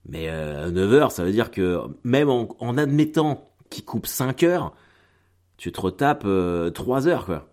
Mais 0.08 0.26
9 0.26 0.32
euh, 0.32 0.92
heures, 0.92 1.12
ça 1.12 1.24
veut 1.24 1.32
dire 1.32 1.50
que 1.50 1.80
même 2.04 2.28
en, 2.28 2.78
admettant 2.78 3.50
qu'il 3.70 3.84
coupe 3.84 4.06
5 4.06 4.42
heures, 4.44 4.72
tu 5.56 5.72
te 5.72 5.80
retapes 5.80 6.20
3 6.20 6.26
euh, 6.26 7.06
heures, 7.06 7.26
quoi. 7.26 7.48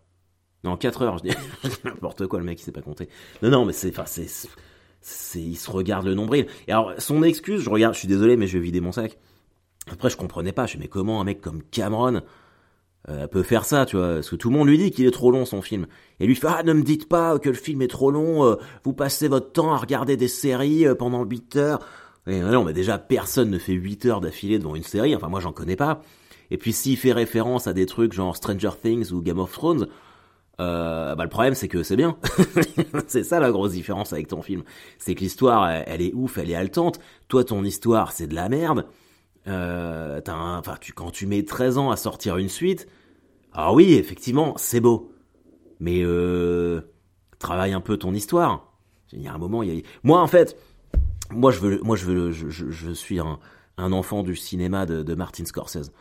Non, 0.63 0.78
4 0.78 1.02
heures, 1.02 1.17
je 1.17 1.30
dis. 1.30 1.36
N'importe 1.84 2.28
quoi, 2.28 2.39
le 2.39 2.46
mec, 2.46 2.60
il 2.60 2.63
sait 2.63 2.72
pas 2.72 2.82
compter. 2.82 3.10
Non, 3.41 3.50
non, 3.50 3.65
mais 3.65 3.74
c'est, 3.74 3.89
enfin, 3.89 4.06
c'est, 4.06 4.28
c'est, 5.04 5.42
il 5.42 5.56
se 5.56 5.70
regarde 5.70 6.06
le 6.06 6.16
nombril. 6.16 6.48
Et 6.68 6.72
alors, 6.72 6.94
son 6.98 7.24
excuse, 7.24 7.62
je 7.62 7.70
regarde, 7.70 7.94
je 7.94 8.00
suis 8.00 8.08
désolé, 8.08 8.38
mais 8.38 8.48
je 8.48 8.58
vais 8.58 8.63
vider 8.63 8.82
mon 8.82 8.92
sac. 8.92 9.18
Après, 9.92 10.10
je 10.10 10.18
comprenais 10.18 10.54
pas. 10.54 10.66
Je 10.66 10.78
me 10.78 10.82
mais 10.82 10.88
comment 10.88 11.22
un 11.22 11.24
mec 11.26 11.42
comme 11.42 11.62
Cameron, 11.72 12.22
euh, 13.10 13.28
peut 13.28 13.44
faire 13.44 13.66
ça, 13.66 13.86
tu 13.86 13.98
vois, 13.98 14.16
parce 14.16 14.30
que 14.30 14.38
tout 14.38 14.50
le 14.50 14.56
monde 14.56 14.70
lui 14.70 14.78
dit 14.78 14.89
qu'il 14.92 15.06
est 15.06 15.12
trop 15.12 15.30
long 15.30 15.46
son 15.46 15.62
film. 15.62 15.88
Et 16.22 16.26
lui 16.26 16.36
fait 16.36 16.48
ah 16.50 16.63
ne 16.63 16.72
me 16.72 16.84
dites 16.84 17.10
pas 17.10 17.38
que 17.38 17.50
le 17.50 17.56
film 17.56 17.82
est 17.82 17.89
trop 17.89 18.12
long, 18.12 18.46
euh, 18.46 18.56
vous 18.86 18.94
passez 18.94 19.28
votre 19.28 19.52
temps 19.52 19.74
à 19.74 19.78
regarder 19.78 20.16
des 20.16 20.30
séries 20.30 20.88
euh, 20.88 20.96
pendant 20.96 21.26
8 21.26 21.58
heures. 21.58 21.80
Et 22.28 22.39
non, 22.39 22.63
mais 22.63 22.72
déjà 22.72 22.98
personne 22.98 23.50
ne 23.50 23.58
fait 23.58 23.74
8 23.74 24.06
heures 24.06 24.22
d'affilée 24.22 24.58
devant 24.58 24.76
une 24.76 24.84
série, 24.84 25.13
enfin 25.18 25.28
moi 25.28 25.42
j'en 25.42 25.52
connais 25.52 25.76
pas. 25.76 26.02
Et 26.50 26.58
puis 26.58 26.72
s'il 26.72 26.96
fait 26.96 27.12
référence 27.12 27.68
à 27.68 27.74
des 27.74 27.86
trucs 27.86 28.13
genre 28.13 28.38
Stranger 28.38 28.72
Things 28.82 29.12
ou 29.12 29.22
Game 29.22 29.39
of 29.39 29.52
Thrones, 29.52 29.88
euh, 30.60 31.16
bah 31.16 31.24
le 31.24 31.30
problème 31.30 31.56
c'est 31.56 31.68
que 31.68 31.84
c'est 31.84 31.96
bien. 31.96 32.18
c'est 33.08 33.24
ça 33.24 33.39
la 33.39 33.52
grosse 33.52 33.72
différence 33.72 34.13
avec 34.13 34.28
ton 34.28 34.42
film, 34.42 34.63
c'est 34.98 35.16
que 35.16 35.22
l'histoire 35.22 35.70
elle, 35.70 36.02
est 36.02 36.13
ouf, 36.13 36.38
elle 36.38 36.52
est 36.52 36.56
haletante. 36.56 37.00
Toi 37.28 37.44
ton 37.44 37.63
histoire 37.63 38.12
c'est 38.12 38.28
de 38.28 38.36
la 38.36 38.50
merde. 38.50 38.86
Euh, 39.48 40.22
tu, 40.80 40.94
quand 40.94 41.12
tu 41.12 41.26
mets 41.26 41.44
13 41.44 41.78
ans 41.78 41.92
à 41.92 41.98
sortir 41.98 42.38
une 42.38 42.50
suite, 42.50 42.88
ah 43.54 43.74
oui, 43.74 43.94
effectivement, 43.94 44.54
c'est 44.58 44.80
beau. 44.80 45.12
Mais 45.80 46.02
euh, 46.04 46.82
travaille 47.39 47.74
un 47.74 47.82
peu 47.82 47.98
ton 47.98 48.13
histoire. 48.13 48.74
Il 49.12 49.22
y 49.22 49.28
a 49.28 49.34
un 49.34 49.38
moment, 49.38 49.62
il 49.63 49.76
y 49.76 49.80
a... 49.80 49.82
moi 50.02 50.22
en 50.22 50.28
fait, 50.28 50.58
moi 51.30 51.52
je 51.52 51.60
veux, 51.60 51.80
moi 51.84 51.96
je 51.96 52.06
veux, 52.06 52.32
je, 52.32 52.50
je, 52.50 52.92
suis 52.92 53.20
un, 53.20 53.39
un, 53.78 53.92
enfant 53.92 54.24
du 54.24 54.36
cinéma 54.36 54.86
de, 54.86 55.04
de 55.04 55.16
Martin 55.16 55.46
Scorsese. 55.46 55.92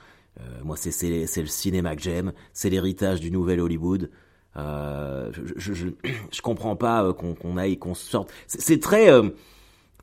Euh, 0.41 0.45
moi, 0.65 0.77
c'est 0.77 1.27
le 1.41 1.47
cinéma 1.47 1.95
que 1.95 2.03
j'aime, 2.03 2.33
c'est 2.55 2.71
l'héritage 2.71 3.21
du 3.21 3.31
nouvel 3.31 3.61
Hollywood. 3.61 4.11
Euh, 4.57 5.31
je, 5.57 5.73
je, 5.73 5.87
je, 6.31 6.43
comprends 6.43 6.77
pas 6.77 7.05
euh, 7.05 7.13
qu'on 7.13 7.35
qu'on 7.35 7.57
aille, 7.57 7.79
qu'on 7.79 7.95
sorte. 7.95 8.31
C'est 8.47 8.81
très 8.81 9.11
euh, 9.11 9.31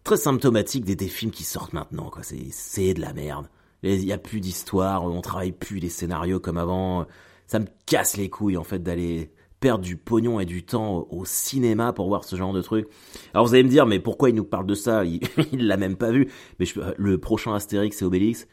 très 0.04 0.18
symptomatique 0.18 0.86
des, 0.86 0.96
des 0.96 1.08
films 1.08 1.32
qui 1.32 1.44
sortent 1.44 1.74
maintenant. 1.74 2.10
Quoi. 2.10 2.24
C'est, 2.24 2.94
de 2.94 3.02
la 3.02 3.14
merde. 3.14 3.48
Il 3.84 4.04
y 4.04 4.12
a 4.12 4.18
plus 4.18 4.42
d'histoire, 4.42 5.06
on 5.06 5.22
travaille 5.22 5.54
plus 5.54 5.80
les 5.80 5.90
scénarios 5.90 6.40
comme 6.40 6.58
avant. 6.58 7.06
Ça 7.48 7.60
me 7.60 7.68
casse 7.86 8.18
les 8.18 8.30
couilles 8.30 8.58
en 8.58 8.64
fait 8.64 8.80
d'aller 8.80 9.32
perdre 9.60 9.84
du 9.84 9.98
pognon 9.98 10.40
et 10.40 10.46
du 10.46 10.64
temps 10.64 11.08
au 11.10 11.26
cinéma 11.26 11.94
pour 11.94 12.08
voir 12.08 12.24
ce 12.24 12.36
genre 12.36 12.54
de 12.54 12.62
truc. 12.62 12.88
Alors 13.34 13.46
vous 13.46 13.54
allez 13.54 13.64
me 13.64 13.70
dire, 13.70 13.86
mais 13.86 14.00
pourquoi 14.00 14.30
il 14.30 14.36
nous 14.36 14.46
parle 14.46 14.66
de 14.66 14.76
ça? 14.76 15.04
Il, 15.52 15.68
l'a 15.68 15.78
même 15.78 15.96
pas 15.96 16.12
vu. 16.12 16.30
Mais 16.60 16.66
je, 16.66 16.80
le 16.98 17.18
prochain 17.18 17.54
Astérix 17.54 18.02
et 18.02 18.06
Obélix, 18.06 18.48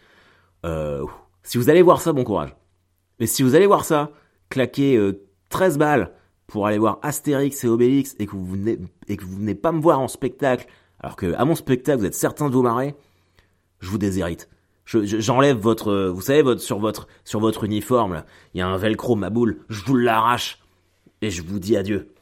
euh, 0.64 1.04
si 1.42 1.58
vous 1.58 1.70
allez 1.70 1.82
voir 1.82 2.00
ça, 2.00 2.12
bon 2.12 2.24
courage. 2.24 2.56
Mais 3.20 3.26
si 3.26 3.42
vous 3.42 3.54
allez 3.54 3.66
voir 3.66 3.84
ça, 3.84 4.10
claquer 4.48 4.96
euh, 4.96 5.25
13 5.48 5.78
balles 5.78 6.12
pour 6.46 6.66
aller 6.66 6.78
voir 6.78 6.98
Astérix 7.02 7.64
et 7.64 7.68
Obélix 7.68 8.14
et 8.18 8.26
que 8.26 8.32
vous 8.32 8.46
venez, 8.46 8.78
et 9.08 9.16
que 9.16 9.24
vous 9.24 9.36
venez 9.36 9.54
pas 9.54 9.72
me 9.72 9.80
voir 9.80 10.00
en 10.00 10.08
spectacle 10.08 10.66
alors 11.00 11.16
que 11.16 11.34
à 11.34 11.44
mon 11.44 11.54
spectacle, 11.54 12.00
vous 12.00 12.06
êtes 12.06 12.14
certain 12.14 12.48
de 12.48 12.54
vous 12.54 12.62
marrer, 12.62 12.94
je 13.80 13.90
vous 13.90 13.98
déshérite. 13.98 14.48
J'enlève 14.86 15.56
votre, 15.56 16.08
vous 16.08 16.20
savez, 16.20 16.42
votre, 16.42 16.60
sur 16.60 16.78
votre, 16.78 17.08
sur 17.24 17.40
votre 17.40 17.64
uniforme, 17.64 18.22
il 18.54 18.58
y 18.58 18.60
a 18.60 18.68
un 18.68 18.76
velcro, 18.76 19.16
ma 19.16 19.30
boule, 19.30 19.58
je 19.68 19.84
vous 19.84 19.96
l'arrache, 19.96 20.62
et 21.22 21.30
je 21.30 21.42
vous 21.42 21.58
dis 21.58 21.76
adieu. 21.76 22.12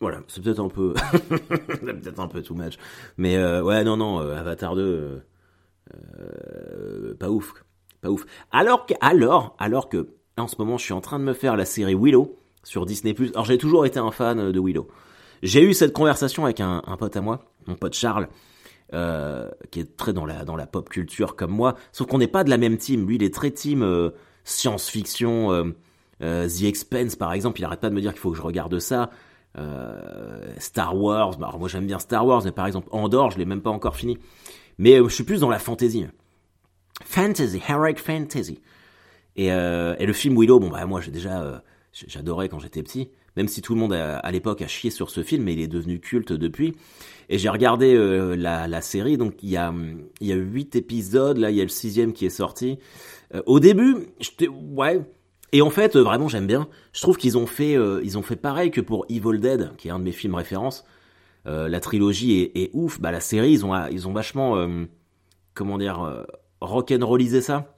Voilà, 0.00 0.20
c'est 0.28 0.42
peut-être 0.42 0.60
un 0.60 0.68
peu, 0.68 0.94
peut-être 1.22 2.20
un 2.20 2.28
peu 2.28 2.42
too 2.42 2.54
much. 2.54 2.78
Mais 3.16 3.36
euh, 3.36 3.62
ouais, 3.62 3.82
non, 3.84 3.96
non, 3.96 4.20
euh, 4.20 4.36
Avatar 4.36 4.76
2, 4.76 4.82
euh, 4.82 5.18
euh, 5.94 7.14
pas 7.14 7.30
ouf, 7.30 7.54
pas 8.00 8.10
ouf. 8.10 8.24
Alors 8.52 8.86
que, 8.86 8.94
alors, 9.00 9.56
alors 9.58 9.88
que, 9.88 10.08
en 10.38 10.48
ce 10.48 10.56
moment, 10.58 10.78
je 10.78 10.84
suis 10.84 10.92
en 10.92 11.00
train 11.00 11.18
de 11.18 11.24
me 11.24 11.32
faire 11.32 11.56
la 11.56 11.64
série 11.64 11.94
Willow 11.94 12.36
sur 12.62 12.86
Disney+. 12.86 13.14
Alors 13.34 13.44
j'ai 13.44 13.58
toujours 13.58 13.86
été 13.86 13.98
un 13.98 14.10
fan 14.10 14.52
de 14.52 14.60
Willow. 14.60 14.88
J'ai 15.42 15.62
eu 15.62 15.74
cette 15.74 15.92
conversation 15.92 16.44
avec 16.44 16.60
un, 16.60 16.80
pote 16.98 17.16
à 17.16 17.20
moi, 17.20 17.44
mon 17.66 17.74
pote 17.74 17.94
Charles, 17.94 18.28
euh, 18.94 19.50
qui 19.70 19.80
est 19.80 19.96
très 19.96 20.12
dans 20.12 20.24
la 20.24 20.44
dans 20.44 20.56
la 20.56 20.66
pop 20.66 20.88
culture 20.88 21.36
comme 21.36 21.50
moi, 21.50 21.74
sauf 21.92 22.06
qu'on 22.06 22.18
n'est 22.18 22.28
pas 22.28 22.44
de 22.44 22.50
la 22.50 22.56
même 22.56 22.78
team. 22.78 23.06
Lui, 23.06 23.16
il 23.16 23.22
est 23.22 23.34
très 23.34 23.50
team 23.50 23.82
euh, 23.82 24.10
science-fiction, 24.44 25.52
euh, 26.22 26.48
The 26.48 26.62
Expense 26.62 27.16
par 27.16 27.32
exemple. 27.32 27.60
Il 27.60 27.64
arrête 27.64 27.80
pas 27.80 27.90
de 27.90 27.94
me 27.94 28.00
dire 28.00 28.12
qu'il 28.12 28.20
faut 28.20 28.30
que 28.30 28.36
je 28.36 28.42
regarde 28.42 28.78
ça. 28.78 29.10
Star 30.58 30.96
Wars, 30.96 31.36
bah, 31.38 31.46
alors 31.48 31.60
moi 31.60 31.68
j'aime 31.68 31.86
bien 31.86 32.00
Star 32.00 32.26
Wars, 32.26 32.42
mais 32.44 32.50
par 32.50 32.66
exemple 32.66 32.88
Andorre, 32.90 33.30
je 33.30 33.38
l'ai 33.38 33.44
même 33.44 33.62
pas 33.62 33.70
encore 33.70 33.94
fini. 33.94 34.18
Mais 34.78 34.96
je 34.96 35.08
suis 35.08 35.22
plus 35.22 35.40
dans 35.40 35.50
la 35.50 35.60
fantasy. 35.60 36.06
Fantasy, 37.04 37.62
heroic 37.68 37.96
fantasy. 37.98 38.60
Et, 39.36 39.46
et 39.46 40.06
le 40.06 40.12
film 40.12 40.38
Willow, 40.38 40.60
bon 40.60 40.68
bah 40.68 40.86
moi 40.86 41.00
j'ai 41.00 41.10
déjà 41.10 41.62
j'adorais 42.06 42.48
quand 42.48 42.58
j'étais 42.58 42.82
petit, 42.82 43.10
même 43.36 43.48
si 43.48 43.62
tout 43.62 43.74
le 43.74 43.80
monde 43.80 43.92
à 43.92 44.30
l'époque 44.30 44.62
a 44.62 44.66
chié 44.66 44.90
sur 44.90 45.10
ce 45.10 45.22
film, 45.22 45.44
mais 45.44 45.54
il 45.54 45.60
est 45.60 45.68
devenu 45.68 46.00
culte 46.00 46.32
depuis. 46.32 46.74
Et 47.28 47.38
j'ai 47.38 47.48
regardé 47.48 47.94
euh, 47.94 48.36
la, 48.36 48.80
série, 48.80 49.16
donc 49.16 49.42
il 49.42 49.50
y 49.50 49.56
a 49.56 49.72
il 50.20 50.26
y 50.26 50.32
a 50.32 50.36
huit 50.36 50.76
épisodes, 50.76 51.38
là 51.38 51.50
il 51.50 51.56
y 51.56 51.60
a 51.60 51.64
le 51.64 51.68
sixième 51.68 52.12
qui 52.12 52.26
est 52.26 52.30
sorti. 52.30 52.78
Euh, 53.34 53.42
au 53.46 53.60
début, 53.60 54.08
j'étais 54.20 54.48
ouais. 54.48 55.00
Et 55.52 55.62
en 55.62 55.70
fait, 55.70 55.96
vraiment 55.96 56.28
j'aime 56.28 56.46
bien. 56.46 56.68
Je 56.92 57.00
trouve 57.00 57.16
qu'ils 57.16 57.38
ont 57.38 57.46
fait 57.46 57.76
ils 58.02 58.18
ont 58.18 58.22
fait 58.22 58.36
pareil 58.36 58.70
que 58.70 58.80
pour 58.80 59.06
Evil 59.08 59.38
Dead, 59.38 59.70
qui 59.76 59.88
est 59.88 59.90
un 59.90 59.98
de 59.98 60.04
mes 60.04 60.12
films 60.12 60.34
références. 60.34 60.84
la 61.46 61.80
trilogie 61.80 62.40
est, 62.40 62.56
est, 62.56 62.70
ouf. 62.72 63.00
Bah 63.00 63.12
la 63.12 63.20
série, 63.20 63.52
ils 63.52 63.64
ont 63.64 63.72
ils 63.86 64.08
ont 64.08 64.12
vachement 64.12 64.68
comment 65.54 65.78
dire 65.78 66.24
rock'n'rollisé 66.60 67.40
ça 67.40 67.73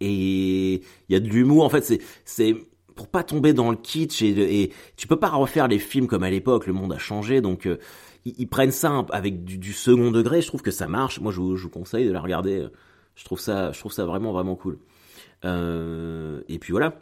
et 0.00 0.74
il 0.74 1.12
y 1.12 1.14
a 1.14 1.20
de 1.20 1.28
l'humour 1.28 1.64
en 1.64 1.68
fait 1.68 1.84
c'est 1.84 2.00
c'est 2.24 2.54
pour 2.94 3.08
pas 3.08 3.22
tomber 3.22 3.52
dans 3.52 3.70
le 3.70 3.76
kitsch 3.76 4.22
et, 4.22 4.62
et, 4.62 4.72
tu 4.96 5.06
peux 5.06 5.18
pas 5.18 5.28
refaire 5.28 5.68
les 5.68 5.78
films 5.78 6.08
comme 6.08 6.24
à 6.24 6.30
l'époque 6.30 6.66
le 6.66 6.72
monde 6.72 6.92
a 6.92 6.98
changé 6.98 7.40
donc 7.40 7.66
euh, 7.66 7.78
ils, 8.24 8.48
prennent 8.48 8.72
ça 8.72 9.06
avec 9.10 9.44
du, 9.44 9.72
second 9.72 10.10
degré 10.10 10.42
je 10.42 10.48
trouve 10.48 10.62
que 10.62 10.70
ça 10.70 10.88
marche 10.88 11.20
moi 11.20 11.32
je 11.32 11.40
vous, 11.40 11.68
conseille 11.68 12.06
de 12.06 12.12
la 12.12 12.20
regarder 12.20 12.66
je 13.14 13.24
trouve 13.24 13.40
ça 13.40 13.72
je 13.72 13.78
trouve 13.78 13.92
ça 13.92 14.04
vraiment 14.04 14.32
vraiment 14.32 14.56
cool 14.56 14.78
euh, 15.44 16.40
et 16.48 16.58
puis 16.58 16.72
voilà 16.72 16.98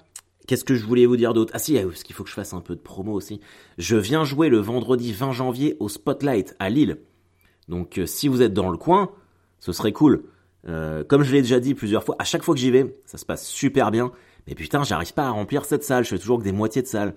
Qu'est-ce 0.46 0.64
que 0.64 0.76
je 0.76 0.85
voulais 0.85 1.06
vous 1.06 1.16
dire 1.16 1.35
d'autre? 1.35 1.52
Ah 1.56 1.59
si, 1.59 1.74
parce 1.74 2.04
qu'il 2.04 2.14
faut 2.14 2.22
que 2.22 2.30
je 2.30 2.35
fasse 2.35 2.54
un 2.54 2.61
peu 2.61 2.76
de 2.76 2.80
promo 2.80 3.12
aussi. 3.12 3.40
Je 3.78 3.96
viens 3.96 4.24
jouer 4.24 4.48
le 4.48 4.59
vendredi 4.59 5.12
20 5.12 5.32
janvier 5.32 5.76
au 5.80 5.88
Spotlight 5.88 6.54
à 6.61 6.70
Lille. 6.70 6.98
Donc 7.68 7.98
euh, 7.98 8.06
si 8.06 8.28
vous 8.28 8.42
êtes 8.42 8.52
dans 8.52 8.70
le 8.70 8.78
coin, 8.78 9.11
ce 9.59 9.72
serait 9.72 9.92
cool. 9.92 10.22
Euh, 10.68 11.05
comme 11.05 11.22
je 11.22 11.33
l'ai 11.33 11.42
déjà 11.42 11.61
dit 11.61 11.74
plusieurs 11.74 12.02
fois, 12.02 12.16
à 12.18 12.24
chaque 12.24 12.42
fois 12.42 12.55
que 12.55 12.61
j'y 12.61 12.70
vais, 12.70 12.96
ça 13.07 13.18
se 13.18 13.24
passe 13.24 13.46
super 13.46 13.90
bien. 13.90 14.12
Mais 14.46 14.55
putain, 14.55 14.85
j'arrive 14.85 15.12
pas 15.12 15.26
à 15.26 15.31
remplir 15.31 15.64
cette 15.64 15.85
salle. 15.85 16.05
Je 16.05 16.11
fais 16.11 16.18
toujours 16.18 16.38
que 16.38 16.44
des 16.44 16.52
moitiés 16.52 16.83
de 16.83 16.87
salle. 16.87 17.14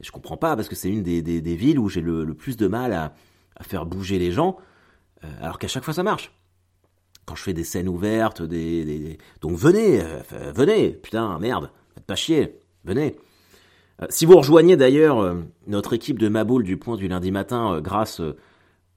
Et 0.00 0.04
je 0.04 0.12
comprends 0.12 0.36
pas 0.36 0.56
parce 0.56 0.68
que 0.68 0.74
c'est 0.74 0.88
une 0.88 1.02
des, 1.02 1.22
des, 1.22 1.56
villes 1.56 1.78
où 1.78 1.88
j'ai 1.88 2.00
le, 2.00 2.34
plus 2.34 2.56
de 2.56 2.66
mal 2.66 2.92
à, 2.92 3.12
faire 3.62 3.86
bouger 3.86 4.18
les 4.18 4.32
gens, 4.32 4.56
euh, 5.22 5.28
alors 5.40 5.60
qu'à 5.60 5.68
chaque 5.68 5.84
fois 5.84 5.94
ça 5.94 6.02
marche. 6.02 6.36
Quand 7.26 7.36
je 7.36 7.42
fais 7.44 7.52
des 7.52 7.62
scènes 7.62 7.88
ouvertes, 7.88 8.42
des, 8.42 8.84
des... 8.84 9.18
donc 9.40 9.56
venez, 9.56 10.00
euh, 10.00 10.52
venez, 10.52 10.90
putain, 10.90 11.38
merde, 11.38 11.70
faites 11.94 12.04
pas 12.04 12.16
chier, 12.16 12.58
venez. 12.84 13.14
Si 14.08 14.26
vous 14.26 14.36
rejoignez 14.36 14.76
d'ailleurs 14.76 15.36
notre 15.68 15.92
équipe 15.92 16.18
de 16.18 16.28
Maboule 16.28 16.64
du 16.64 16.76
point 16.76 16.96
du 16.96 17.06
lundi 17.06 17.30
matin 17.30 17.80
grâce 17.80 18.20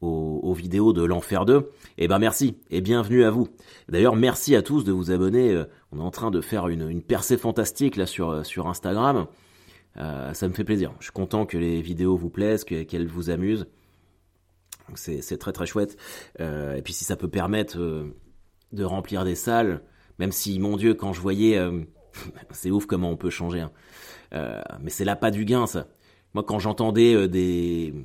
aux, 0.01 0.53
vidéos 0.53 0.93
de 0.93 1.03
l'Enfer 1.03 1.45
2, 1.45 1.71
eh 1.97 2.07
ben 2.07 2.19
merci 2.19 2.57
et 2.69 2.81
bienvenue 2.81 3.23
à 3.23 3.31
vous. 3.31 3.47
D'ailleurs, 3.89 4.15
merci 4.15 4.55
à 4.55 4.61
tous 4.61 4.83
de 4.83 4.91
vous 4.91 5.11
abonner. 5.11 5.51
Euh, 5.51 5.65
on 5.91 5.99
est 5.99 6.03
en 6.03 6.11
train 6.11 6.31
de 6.31 6.41
faire 6.41 6.67
une, 6.67 7.01
percée 7.01 7.37
fantastique 7.37 7.95
là 7.95 8.05
sur, 8.05 8.29
euh, 8.29 8.43
sur 8.43 8.67
Instagram. 8.67 9.27
Euh, 9.97 10.33
ça 10.33 10.47
me 10.47 10.53
fait 10.53 10.63
plaisir. 10.63 10.93
Je 10.99 11.05
suis 11.05 11.13
content 11.13 11.45
que 11.45 11.57
les 11.57 11.81
vidéos 11.81 12.15
vous 12.15 12.29
plaisent, 12.29 12.63
qu'elles 12.63 13.07
vous 13.07 13.29
amusent. 13.29 13.67
C'est 14.93 15.39
très 15.39 15.51
très 15.51 15.65
chouette. 15.65 15.97
et 16.39 16.81
puis 16.83 16.93
si 16.93 17.05
ça 17.05 17.15
peut 17.15 17.27
permettre 17.27 17.79
de 18.71 18.83
remplir 18.83 19.23
des 19.23 19.33
salles, 19.33 19.81
même 20.19 20.31
si, 20.31 20.59
mon 20.59 20.77
Dieu, 20.77 20.93
quand 20.93 21.13
je 21.13 21.21
voyais... 21.21 21.59
c'est 22.51 22.69
ouf 22.69 22.85
comment 22.85 23.09
on 23.09 23.17
peut 23.17 23.31
changer. 23.31 23.61
Hein. 23.61 23.71
mais 24.79 24.91
c'est 24.91 25.05
là 25.05 25.15
pas 25.15 25.31
du 25.31 25.43
gain, 25.43 25.65
ça. 25.65 25.87
Moi, 26.35 26.43
quand 26.43 26.59
j'entendais 26.59 27.27
des 27.27 27.95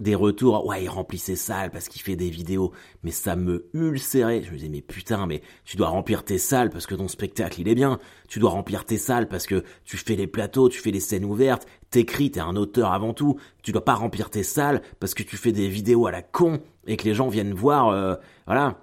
des 0.00 0.14
retours, 0.14 0.66
ouais, 0.66 0.84
il 0.84 0.88
remplit 0.88 1.18
ses 1.18 1.36
salles 1.36 1.70
parce 1.70 1.88
qu'il 1.88 2.02
fait 2.02 2.16
des 2.16 2.28
vidéos, 2.28 2.72
mais 3.04 3.12
ça 3.12 3.36
me 3.36 3.66
ulcérait. 3.74 4.42
Je 4.42 4.50
me 4.50 4.56
disais, 4.56 4.68
mais 4.68 4.80
putain, 4.80 5.26
mais 5.26 5.40
tu 5.64 5.76
dois 5.76 5.88
remplir 5.88 6.24
tes 6.24 6.38
salles 6.38 6.70
parce 6.70 6.86
que 6.86 6.94
ton 6.96 7.06
spectacle, 7.06 7.60
il 7.60 7.68
est 7.68 7.76
bien. 7.76 8.00
Tu 8.28 8.40
dois 8.40 8.50
remplir 8.50 8.84
tes 8.84 8.98
salles 8.98 9.28
parce 9.28 9.46
que 9.46 9.62
tu 9.84 9.96
fais 9.96 10.16
les 10.16 10.26
plateaux, 10.26 10.68
tu 10.68 10.80
fais 10.80 10.90
les 10.90 11.00
scènes 11.00 11.24
ouvertes, 11.24 11.66
t'écris, 11.90 12.32
t'es 12.32 12.40
un 12.40 12.56
auteur 12.56 12.92
avant 12.92 13.14
tout. 13.14 13.38
Tu 13.62 13.70
dois 13.70 13.84
pas 13.84 13.94
remplir 13.94 14.30
tes 14.30 14.42
salles 14.42 14.82
parce 14.98 15.14
que 15.14 15.22
tu 15.22 15.36
fais 15.36 15.52
des 15.52 15.68
vidéos 15.68 16.06
à 16.06 16.10
la 16.10 16.22
con 16.22 16.60
et 16.86 16.96
que 16.96 17.04
les 17.04 17.14
gens 17.14 17.28
viennent 17.28 17.54
voir, 17.54 17.88
euh, 17.88 18.16
voilà. 18.46 18.80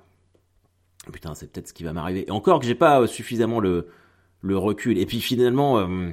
Putain, 1.11 1.33
c'est 1.33 1.51
peut-être 1.51 1.67
ce 1.67 1.73
qui 1.73 1.83
va 1.83 1.93
m'arriver. 1.93 2.29
Encore 2.29 2.59
que 2.59 2.65
j'ai 2.65 2.75
pas 2.75 3.01
euh, 3.01 3.07
suffisamment 3.07 3.59
le, 3.59 3.87
le 4.41 4.57
recul. 4.57 4.97
Et 4.97 5.05
puis 5.05 5.19
finalement, 5.19 5.79
euh, 5.79 6.11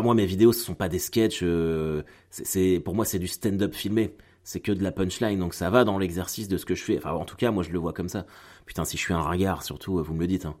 moi, 0.00 0.14
mes 0.14 0.26
vidéos, 0.26 0.52
ce 0.52 0.64
sont 0.64 0.74
pas 0.74 0.88
des 0.88 0.98
sketchs. 0.98 1.40
Euh, 1.42 2.02
c'est 2.30 2.80
pour 2.84 2.94
moi, 2.94 3.04
c'est 3.04 3.18
du 3.18 3.28
stand-up 3.28 3.74
filmé. 3.74 4.14
C'est 4.44 4.60
que 4.60 4.72
de 4.72 4.82
la 4.82 4.90
punchline, 4.90 5.38
donc 5.38 5.54
ça 5.54 5.70
va 5.70 5.84
dans 5.84 5.98
l'exercice 5.98 6.48
de 6.48 6.56
ce 6.56 6.64
que 6.64 6.74
je 6.74 6.82
fais. 6.82 6.98
Enfin, 6.98 7.12
en 7.12 7.24
tout 7.24 7.36
cas, 7.36 7.50
moi, 7.50 7.62
je 7.62 7.70
le 7.70 7.78
vois 7.78 7.92
comme 7.92 8.08
ça. 8.08 8.26
Putain, 8.66 8.84
si 8.84 8.96
je 8.96 9.02
suis 9.02 9.14
un 9.14 9.20
ringard, 9.20 9.62
surtout, 9.62 10.02
vous 10.02 10.14
me 10.14 10.20
le 10.20 10.26
dites. 10.26 10.46
Hein. 10.46 10.56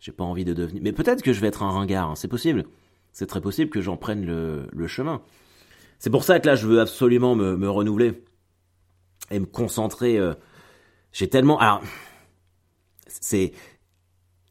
J'ai 0.00 0.12
pas 0.12 0.24
envie 0.24 0.44
de 0.44 0.54
devenir. 0.54 0.82
Mais 0.82 0.92
peut-être 0.92 1.22
que 1.22 1.32
je 1.32 1.40
vais 1.40 1.48
être 1.48 1.62
un 1.62 1.70
ringard. 1.70 2.10
Hein. 2.10 2.14
C'est 2.16 2.28
possible. 2.28 2.64
C'est 3.12 3.26
très 3.26 3.40
possible 3.40 3.70
que 3.70 3.80
j'en 3.80 3.96
prenne 3.96 4.24
le, 4.24 4.86
chemin. 4.86 5.22
C'est 5.98 6.10
pour 6.10 6.24
ça 6.24 6.40
que 6.40 6.46
là, 6.46 6.56
je 6.56 6.66
veux 6.66 6.80
absolument 6.80 7.34
me, 7.34 7.56
me 7.56 7.68
renouveler 7.68 8.22
et 9.30 9.38
me 9.38 9.46
concentrer. 9.46 10.18
Euh... 10.18 10.34
J'ai 11.12 11.28
tellement. 11.28 11.58
Alors, 11.58 11.82
c'est 13.06 13.52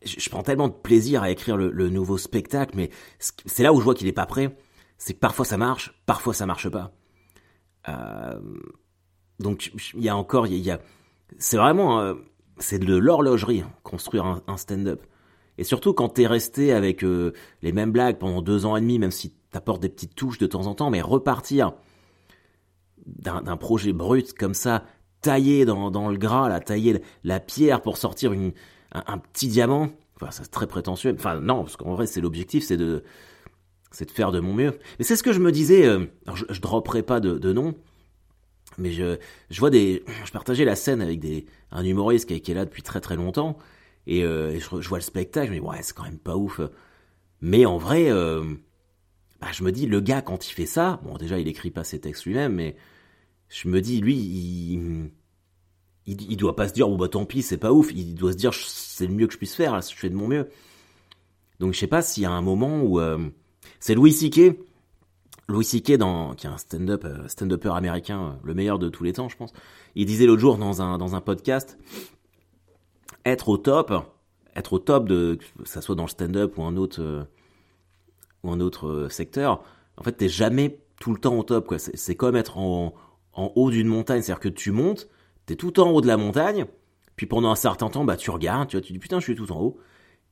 je, 0.03 0.29
prends 0.29 0.43
tellement 0.43 0.67
de 0.67 0.73
plaisir 0.73 1.23
à 1.23 1.29
écrire 1.29 1.57
le, 1.57 1.89
nouveau 1.89 2.17
spectacle, 2.17 2.73
mais 2.75 2.89
c'est 3.19 3.63
là 3.63 3.73
où 3.73 3.79
je 3.79 3.83
vois 3.83 3.95
qu'il 3.95 4.07
est 4.07 4.13
pas 4.13 4.25
prêt. 4.25 4.55
C'est 4.97 5.13
que 5.13 5.19
parfois 5.19 5.45
ça 5.45 5.57
marche, 5.57 5.93
parfois 6.05 6.33
ça 6.33 6.45
marche 6.45 6.69
pas. 6.69 6.91
Euh, 7.87 8.39
donc 9.39 9.71
il 9.93 10.03
y 10.03 10.09
a 10.09 10.15
encore, 10.15 10.47
il 10.47 10.57
y 10.57 10.71
a, 10.71 10.79
c'est 11.37 11.57
vraiment, 11.57 11.99
euh, 11.99 12.15
c'est 12.57 12.79
de 12.79 12.95
l'horlogerie 12.95 13.61
hein, 13.61 13.71
construire 13.83 14.41
un, 14.47 14.57
stand-up. 14.57 15.01
Et 15.57 15.63
surtout 15.63 15.93
quand 15.93 16.09
t'es 16.09 16.27
resté 16.27 16.73
avec 16.73 17.03
euh, 17.03 17.33
les 17.61 17.71
mêmes 17.71 17.91
blagues 17.91 18.17
pendant 18.17 18.41
deux 18.41 18.65
ans 18.65 18.75
et 18.75 18.81
demi, 18.81 18.99
même 18.99 19.11
si 19.11 19.33
t'apportes 19.51 19.81
des 19.81 19.89
petites 19.89 20.15
touches 20.15 20.37
de 20.37 20.47
temps 20.47 20.67
en 20.67 20.75
temps, 20.75 20.89
mais 20.89 21.01
repartir 21.01 21.73
d'un 23.05 23.57
projet 23.57 23.91
brut 23.91 24.33
comme 24.33 24.53
ça, 24.53 24.85
dans, 25.23 25.91
dans 25.91 26.09
le 26.09 26.17
gras, 26.17 26.47
là, 26.47 26.59
tailler 26.59 27.01
la 27.23 27.39
pierre 27.39 27.81
pour 27.81 27.97
sortir 27.97 28.33
une, 28.33 28.53
un, 28.91 29.17
petit 29.17 29.47
diamant. 29.47 29.89
Enfin, 30.15 30.31
c'est 30.31 30.49
très 30.49 30.67
prétentieux. 30.67 31.15
Enfin, 31.17 31.39
non, 31.39 31.63
parce 31.63 31.77
qu'en 31.77 31.93
vrai, 31.93 32.07
c'est 32.07 32.21
l'objectif, 32.21 32.63
c'est 32.63 32.77
de, 32.77 33.03
c'est 33.91 34.05
de 34.05 34.11
faire 34.11 34.31
de 34.31 34.39
mon 34.39 34.53
mieux. 34.53 34.77
Mais 34.97 35.05
c'est 35.05 35.15
ce 35.15 35.23
que 35.23 35.33
je 35.33 35.39
me 35.39 35.51
disais. 35.51 35.85
Euh, 35.85 36.05
alors, 36.25 36.35
je, 36.35 36.45
je 36.49 36.61
dropperai 36.61 37.03
pas 37.03 37.19
de, 37.19 37.37
de 37.37 37.53
nom, 37.53 37.75
mais 38.77 38.91
je, 38.91 39.17
je 39.49 39.59
vois 39.59 39.69
des, 39.69 40.03
je 40.25 40.31
partageais 40.31 40.65
la 40.65 40.75
scène 40.75 41.01
avec 41.01 41.19
des, 41.19 41.45
un 41.71 41.83
humoriste 41.83 42.27
qui, 42.27 42.41
qui 42.41 42.51
est 42.51 42.55
là 42.55 42.65
depuis 42.65 42.83
très 42.83 43.01
très 43.01 43.15
longtemps, 43.15 43.57
et, 44.07 44.23
euh, 44.23 44.59
je, 44.59 44.81
je, 44.81 44.89
vois 44.89 44.97
le 44.97 45.03
spectacle, 45.03 45.47
je 45.47 45.53
me 45.53 45.59
dis 45.59 45.65
ouais, 45.65 45.81
c'est 45.81 45.95
quand 45.95 46.03
même 46.03 46.19
pas 46.19 46.35
ouf. 46.35 46.61
Mais 47.41 47.65
en 47.65 47.77
vrai, 47.77 48.11
euh, 48.11 48.43
bah, 49.41 49.47
je 49.53 49.63
me 49.63 49.71
dis 49.71 49.85
le 49.85 50.01
gars 50.01 50.21
quand 50.21 50.49
il 50.49 50.53
fait 50.53 50.65
ça, 50.65 50.99
bon 51.03 51.17
déjà 51.17 51.39
il 51.39 51.47
écrit 51.47 51.71
pas 51.71 51.83
ses 51.83 51.99
textes 51.99 52.25
lui-même, 52.25 52.53
mais 52.53 52.75
je 53.49 53.67
me 53.67 53.81
dis 53.81 54.01
lui, 54.01 54.15
il, 54.15 55.11
il, 56.05 56.31
il 56.31 56.37
doit 56.37 56.55
pas 56.55 56.67
se 56.67 56.73
dire, 56.73 56.87
bon 56.87 56.97
bah 56.97 57.07
tant 57.07 57.25
pis, 57.25 57.41
c'est 57.41 57.57
pas 57.57 57.71
ouf. 57.71 57.91
Il 57.93 58.15
doit 58.15 58.31
se 58.31 58.37
dire, 58.37 58.53
c'est 58.53 59.07
le 59.07 59.13
mieux 59.13 59.27
que 59.27 59.33
je 59.33 59.37
puisse 59.37 59.55
faire, 59.55 59.79
je 59.81 59.95
fais 59.95 60.09
de 60.09 60.15
mon 60.15 60.27
mieux. 60.27 60.49
Donc 61.59 61.73
je 61.73 61.79
sais 61.79 61.87
pas 61.87 62.01
s'il 62.01 62.23
y 62.23 62.25
a 62.25 62.31
un 62.31 62.41
moment 62.41 62.81
où 62.81 62.99
euh, 62.99 63.29
c'est 63.79 63.93
Louis 63.93 64.13
C.K. 64.13 64.57
Louis 65.47 65.65
C.K. 65.65 65.83
qui 65.83 65.91
est 65.93 66.01
un 66.49 66.57
stand-up 66.57 67.05
euh, 67.05 67.27
stand-upper 67.27 67.75
américain, 67.75 68.21
euh, 68.21 68.31
le 68.43 68.53
meilleur 68.53 68.79
de 68.79 68.89
tous 68.89 69.03
les 69.03 69.13
temps, 69.13 69.29
je 69.29 69.37
pense. 69.37 69.51
Il 69.95 70.05
disait 70.05 70.25
l'autre 70.25 70.41
jour 70.41 70.57
dans 70.57 70.81
un 70.81 70.97
dans 70.97 71.15
un 71.15 71.21
podcast, 71.21 71.77
être 73.25 73.49
au 73.49 73.57
top, 73.57 73.93
être 74.55 74.73
au 74.73 74.79
top 74.79 75.07
de 75.07 75.37
que 75.57 75.67
ça 75.67 75.81
soit 75.81 75.95
dans 75.95 76.05
le 76.05 76.09
stand-up 76.09 76.57
ou 76.57 76.63
un 76.63 76.77
autre 76.77 77.27
ou 78.43 78.51
un 78.51 78.59
autre 78.61 79.07
secteur. 79.09 79.63
En 79.97 80.03
fait, 80.03 80.13
t'es 80.13 80.29
jamais 80.29 80.79
tout 81.01 81.11
le 81.13 81.19
temps 81.19 81.37
au 81.37 81.43
top, 81.43 81.67
quoi. 81.67 81.77
C'est 81.79 82.15
comme 82.15 82.35
être 82.35 82.57
en, 82.57 82.93
en 83.33 83.51
haut 83.55 83.69
d'une 83.69 83.87
montagne, 83.87 84.21
c'est-à-dire 84.21 84.39
que 84.39 84.49
tu 84.49 84.71
montes, 84.71 85.09
t'es 85.49 85.55
tout 85.55 85.79
en 85.79 85.89
haut 85.89 86.01
de 86.01 86.07
la 86.07 86.17
montagne, 86.17 86.65
puis 87.15 87.25
pendant 87.25 87.49
un 87.49 87.55
certain 87.55 87.89
temps, 87.89 88.05
bah 88.05 88.17
tu 88.17 88.29
regardes, 88.29 88.69
tu 88.69 88.77
vois, 88.77 88.85
tu 88.85 88.93
dis 88.93 88.99
putain, 88.99 89.19
je 89.19 89.23
suis 89.23 89.35
tout 89.35 89.51
en 89.51 89.59
haut, 89.59 89.79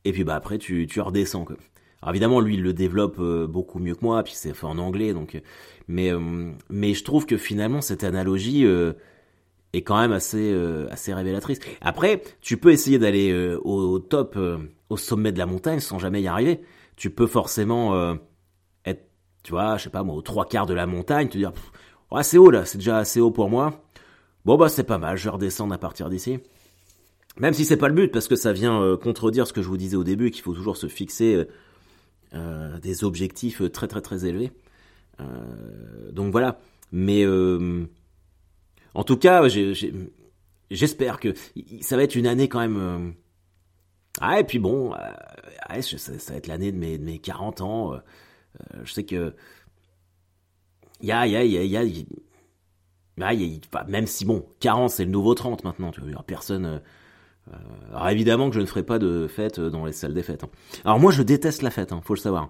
et 0.05 0.11
puis 0.11 0.23
bah 0.23 0.35
après 0.35 0.59
tu, 0.59 0.85
tu 0.85 1.01
redescends. 1.01 1.43
Quoi. 1.43 1.55
Alors 2.03 2.11
évidemment, 2.11 2.39
lui, 2.39 2.53
il 2.53 2.61
le 2.61 2.71
développe 2.71 3.17
euh, 3.19 3.47
beaucoup 3.47 3.79
mieux 3.79 3.95
que 3.95 4.05
moi, 4.05 4.21
puis 4.21 4.33
c'est 4.35 4.53
fait 4.53 4.67
en 4.67 4.77
anglais, 4.77 5.13
donc. 5.13 5.33
Euh, 5.33 5.39
mais 5.87 6.13
euh, 6.13 6.51
mais 6.69 6.93
je 6.93 7.03
trouve 7.03 7.25
que 7.25 7.35
finalement 7.35 7.81
cette 7.81 8.03
analogie 8.03 8.65
est 9.73 9.81
quand 9.81 9.99
même 9.99 10.11
assez 10.11 10.53
assez 10.91 11.13
révélatrice. 11.13 11.59
Après, 11.81 12.21
tu 12.41 12.57
peux 12.57 12.71
essayer 12.71 12.99
d'aller 12.99 13.55
au, 13.63 13.97
top, 13.99 14.37
au 14.89 14.97
sommet 14.97 15.31
de 15.31 15.39
la 15.39 15.45
montagne 15.45 15.79
sans 15.79 15.97
jamais 15.97 16.21
y 16.21 16.27
arriver. 16.27 16.61
Tu 16.95 17.09
peux 17.09 17.27
forcément 17.27 18.17
être, 18.85 19.09
tu 19.43 19.51
vois, 19.51 19.77
je 19.77 19.85
sais 19.85 19.89
pas 19.89 20.03
moi, 20.03 20.15
aux 20.15 20.21
trois 20.21 20.45
quarts 20.45 20.65
de 20.65 20.73
la 20.73 20.85
montagne, 20.85 21.29
te 21.29 21.37
dire, 21.37 21.53
ouais, 22.11 22.23
c'est 22.23 22.37
haut 22.37 22.51
là, 22.51 22.65
c'est 22.65 22.79
déjà 22.79 22.97
assez 22.97 23.21
haut 23.21 23.31
pour 23.31 23.49
moi. 23.49 23.86
Bon 24.47 24.55
bah 24.55 24.69
c'est 24.69 24.85
pas 24.85 24.97
mal, 24.97 25.17
je 25.17 25.25
vais 25.25 25.29
redescendre 25.31 25.73
à 25.73 25.77
partir 25.77 26.09
d'ici. 26.09 26.39
Même 27.35 27.53
si 27.53 27.65
c'est 27.65 27.75
pas 27.75 27.89
le 27.89 27.93
but, 27.93 28.13
parce 28.13 28.29
que 28.29 28.37
ça 28.37 28.53
vient 28.53 28.81
euh, 28.81 28.95
contredire 28.95 29.45
ce 29.45 29.51
que 29.51 29.61
je 29.61 29.67
vous 29.67 29.75
disais 29.75 29.97
au 29.97 30.05
début, 30.05 30.31
qu'il 30.31 30.41
faut 30.41 30.53
toujours 30.53 30.77
se 30.77 30.87
fixer 30.87 31.35
euh, 31.35 31.45
euh, 32.33 32.79
des 32.79 33.03
objectifs 33.03 33.61
très 33.73 33.89
très 33.89 33.99
très 33.99 34.25
élevés. 34.25 34.53
donc 36.13 36.31
voilà. 36.31 36.61
Mais 36.93 37.25
en 37.27 39.03
tout 39.03 39.17
cas, 39.17 39.49
j'espère 40.71 41.19
que 41.19 41.33
ça 41.81 41.97
va 41.97 42.03
être 42.03 42.15
une 42.15 42.25
année 42.25 42.47
quand 42.47 42.61
même 42.61 43.15
Ah, 44.21 44.39
et 44.39 44.45
puis 44.45 44.59
bon, 44.59 44.93
ça, 45.81 46.11
va 46.31 46.35
être 46.37 46.47
l'année 46.47 46.71
de 46.71 46.77
mes, 46.77 46.97
de 46.97 47.03
mes 47.03 47.19
40 47.19 47.59
ans. 47.59 47.99
Je 48.81 48.93
sais 48.93 49.03
que. 49.03 49.35
Il 51.01 51.09
y 51.09 51.11
a, 51.11 51.27
y 51.27 51.35
a, 51.35 51.83
a, 53.21 53.33
y 53.33 53.59
a 53.73 53.83
même 53.85 54.07
si 54.07 54.25
bon, 54.25 54.45
40 54.59 54.89
c'est 54.89 55.05
le 55.05 55.11
nouveau 55.11 55.33
30 55.33 55.63
maintenant, 55.63 55.91
tu 55.91 56.01
vois, 56.01 56.23
personne. 56.23 56.81
alors 57.91 58.09
évidemment 58.09 58.49
que 58.49 58.55
je 58.55 58.61
ne 58.61 58.65
ferai 58.65 58.83
pas 58.83 58.99
de 58.99 59.27
fête 59.27 59.59
dans 59.59 59.85
les 59.85 59.93
salles 59.93 60.13
des 60.13 60.23
fêtes. 60.23 60.43
Hein. 60.43 60.49
Alors 60.85 60.99
moi 60.99 61.11
je 61.11 61.23
déteste 61.23 61.61
la 61.61 61.71
fête, 61.71 61.91
hein, 61.91 62.01
faut 62.03 62.13
le 62.13 62.19
savoir. 62.19 62.49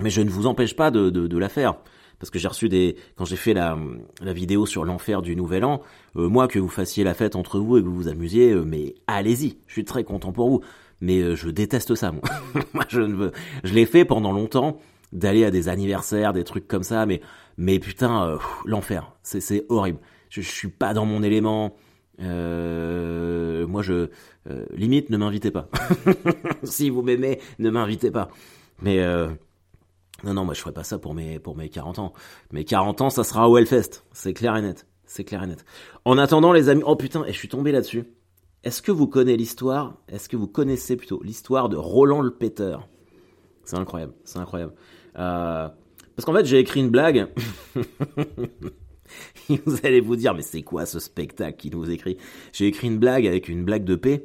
Mais 0.00 0.10
je 0.10 0.20
ne 0.20 0.30
vous 0.30 0.46
empêche 0.46 0.76
pas 0.76 0.90
de, 0.90 1.10
de, 1.10 1.26
de 1.26 1.38
la 1.38 1.48
faire 1.48 1.74
parce 2.18 2.30
que 2.30 2.38
j'ai 2.38 2.48
reçu 2.48 2.68
des 2.68 2.96
quand 3.16 3.24
j'ai 3.24 3.36
fait 3.36 3.54
la, 3.54 3.78
la 4.20 4.32
vidéo 4.32 4.66
sur 4.66 4.84
l'enfer 4.84 5.22
du 5.22 5.36
nouvel 5.36 5.64
an 5.64 5.82
euh, 6.16 6.28
moi 6.28 6.48
que 6.48 6.58
vous 6.58 6.68
fassiez 6.68 7.04
la 7.04 7.14
fête 7.14 7.36
entre 7.36 7.58
vous 7.58 7.78
et 7.78 7.82
que 7.82 7.86
vous 7.86 7.94
vous 7.94 8.08
amusiez 8.08 8.52
euh, 8.52 8.64
mais 8.64 8.94
allez-y 9.06 9.58
je 9.66 9.72
suis 9.72 9.84
très 9.84 10.04
content 10.04 10.32
pour 10.32 10.48
vous 10.50 10.60
mais 11.00 11.20
euh, 11.20 11.36
je 11.36 11.48
déteste 11.48 11.94
ça 11.94 12.12
moi, 12.12 12.22
moi 12.74 12.84
je 12.88 13.00
ne 13.00 13.14
veux 13.14 13.32
je 13.64 13.74
l'ai 13.74 13.86
fait 13.86 14.04
pendant 14.04 14.32
longtemps 14.32 14.78
d'aller 15.12 15.44
à 15.44 15.50
des 15.50 15.68
anniversaires 15.68 16.32
des 16.32 16.44
trucs 16.44 16.66
comme 16.66 16.82
ça 16.82 17.06
mais 17.06 17.20
mais 17.58 17.78
putain 17.78 18.38
l'enfer 18.64 19.12
c'est 19.22 19.66
horrible 19.68 19.98
je, 20.30 20.40
je 20.40 20.48
suis 20.48 20.68
pas 20.68 20.94
dans 20.94 21.04
mon 21.04 21.22
élément 21.22 21.76
moi 22.18 23.82
je 23.82 24.08
limite 24.74 25.10
ne 25.10 25.18
m'invitez 25.18 25.50
pas 25.50 25.68
si 26.62 26.88
vous 26.88 27.02
m'aimez 27.02 27.40
ne 27.58 27.68
m'invitez 27.68 28.10
pas 28.10 28.30
mais 28.80 29.04
non, 30.24 30.34
non, 30.34 30.44
moi 30.44 30.54
je 30.54 30.60
ferai 30.60 30.72
pas 30.72 30.84
ça 30.84 30.98
pour 30.98 31.14
mes, 31.14 31.38
pour 31.38 31.56
mes 31.56 31.68
40 31.68 31.98
ans. 32.00 32.12
Mes 32.52 32.64
40 32.64 33.02
ans, 33.02 33.10
ça 33.10 33.22
sera 33.22 33.48
au 33.48 33.56
Hellfest. 33.56 34.02
C'est 34.12 34.34
clair 34.34 34.56
et 34.56 34.62
net. 34.62 34.86
C'est 35.06 35.24
clair 35.24 35.42
et 35.44 35.46
net. 35.46 35.64
En 36.04 36.18
attendant, 36.18 36.52
les 36.52 36.68
amis, 36.68 36.82
oh 36.84 36.96
putain, 36.96 37.24
et 37.24 37.32
je 37.32 37.38
suis 37.38 37.48
tombé 37.48 37.70
là-dessus. 37.70 38.04
Est-ce 38.64 38.82
que 38.82 38.90
vous 38.90 39.06
connaissez 39.06 39.36
l'histoire, 39.36 39.96
est-ce 40.08 40.28
que 40.28 40.36
vous 40.36 40.48
connaissez 40.48 40.96
plutôt 40.96 41.22
l'histoire 41.22 41.68
de 41.68 41.76
Roland 41.76 42.20
le 42.20 42.32
Péteur? 42.32 42.88
C'est 43.64 43.76
incroyable, 43.76 44.14
c'est 44.24 44.40
incroyable. 44.40 44.74
Euh, 45.16 45.68
parce 46.18 46.26
qu'en 46.26 46.34
fait, 46.34 46.46
j'ai 46.46 46.58
écrit 46.58 46.80
une 46.80 46.90
blague. 46.90 47.28
vous 49.48 49.76
allez 49.84 50.00
vous 50.00 50.16
dire, 50.16 50.34
mais 50.34 50.42
c'est 50.42 50.62
quoi 50.62 50.84
ce 50.84 50.98
spectacle 50.98 51.56
qui 51.56 51.70
nous 51.70 51.88
écrit? 51.88 52.16
J'ai 52.52 52.66
écrit 52.66 52.88
une 52.88 52.98
blague 52.98 53.24
avec 53.24 53.48
une 53.48 53.64
blague 53.64 53.84
de 53.84 53.94
P. 53.94 54.24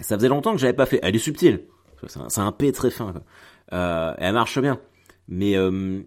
Ça 0.00 0.16
faisait 0.16 0.26
longtemps 0.26 0.50
que 0.50 0.58
j'avais 0.58 0.72
pas 0.72 0.86
fait. 0.86 0.98
Elle 1.04 1.14
est 1.14 1.20
subtile. 1.20 1.66
C'est 2.08 2.40
un, 2.40 2.46
un 2.46 2.50
P 2.50 2.72
très 2.72 2.90
fin. 2.90 3.12
Quoi. 3.12 3.22
Euh, 3.72 4.14
elle 4.18 4.32
marche 4.32 4.58
bien. 4.58 4.80
Mais 5.28 5.56
euh, 5.56 6.02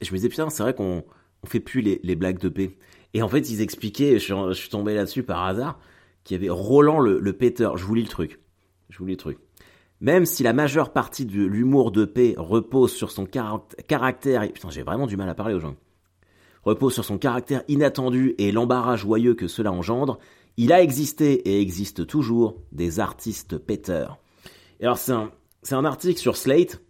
je 0.00 0.12
me 0.12 0.16
disais, 0.16 0.28
putain, 0.28 0.48
c'est 0.48 0.62
vrai 0.62 0.74
qu'on 0.74 1.02
on 1.42 1.46
fait 1.48 1.58
plus 1.58 1.80
les, 1.80 2.14
blagues 2.14 2.38
de 2.38 2.48
paix. 2.48 2.76
Et 3.14 3.22
en 3.22 3.28
fait, 3.28 3.50
ils 3.50 3.62
expliquaient, 3.62 4.20
je, 4.20 4.52
suis 4.52 4.68
tombé 4.68 4.94
là-dessus 4.94 5.24
par 5.24 5.42
hasard, 5.42 5.80
qu'il 6.22 6.36
y 6.36 6.38
avait 6.38 6.50
Roland 6.50 7.00
le, 7.00 7.18
le 7.18 7.32
péteur. 7.32 7.76
Je 7.78 7.84
vous 7.84 7.96
lis 7.96 8.02
le 8.02 8.08
truc. 8.08 8.38
Je 8.90 8.98
vous 8.98 9.06
lis 9.06 9.14
le 9.14 9.18
truc. 9.18 9.38
Même 10.00 10.26
si 10.26 10.42
la 10.42 10.52
majeure 10.52 10.92
partie 10.92 11.24
de 11.24 11.44
l'humour 11.44 11.90
de 11.90 12.04
paix 12.04 12.34
repose 12.36 12.92
sur 12.92 13.10
son 13.10 13.26
caractère... 13.26 14.42
J'ai 14.70 14.82
vraiment 14.82 15.06
du 15.06 15.16
mal 15.16 15.28
à 15.28 15.34
parler 15.34 15.54
aux 15.54 15.60
gens. 15.60 15.76
Repose 16.62 16.94
sur 16.94 17.04
son 17.04 17.18
caractère 17.18 17.62
inattendu 17.68 18.34
et 18.38 18.52
l'embarras 18.52 18.96
joyeux 18.96 19.34
que 19.34 19.48
cela 19.48 19.70
engendre, 19.70 20.18
il 20.56 20.72
a 20.72 20.82
existé 20.82 21.32
et 21.48 21.60
existe 21.60 22.06
toujours 22.06 22.56
des 22.72 23.00
artistes 23.00 23.58
péteurs. 23.58 24.18
Et 24.80 24.84
alors 24.84 24.98
c'est 24.98 25.12
un, 25.12 25.30
un 25.70 25.84
article 25.84 26.20
sur 26.20 26.36
Slate 26.36 26.80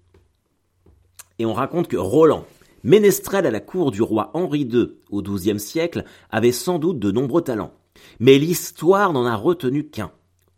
et 1.38 1.46
on 1.46 1.52
raconte 1.52 1.88
que 1.88 1.96
Roland, 1.96 2.46
ménestrel 2.82 3.46
à 3.46 3.50
la 3.50 3.60
cour 3.60 3.90
du 3.90 4.02
roi 4.02 4.30
Henri 4.34 4.62
II 4.62 4.92
au 5.10 5.22
XIIe 5.22 5.58
siècle, 5.58 6.04
avait 6.30 6.52
sans 6.52 6.78
doute 6.78 6.98
de 6.98 7.10
nombreux 7.10 7.42
talents. 7.42 7.72
Mais 8.20 8.38
l'histoire 8.38 9.12
n'en 9.12 9.24
a 9.26 9.36
retenu 9.36 9.88
qu'un. 9.88 10.12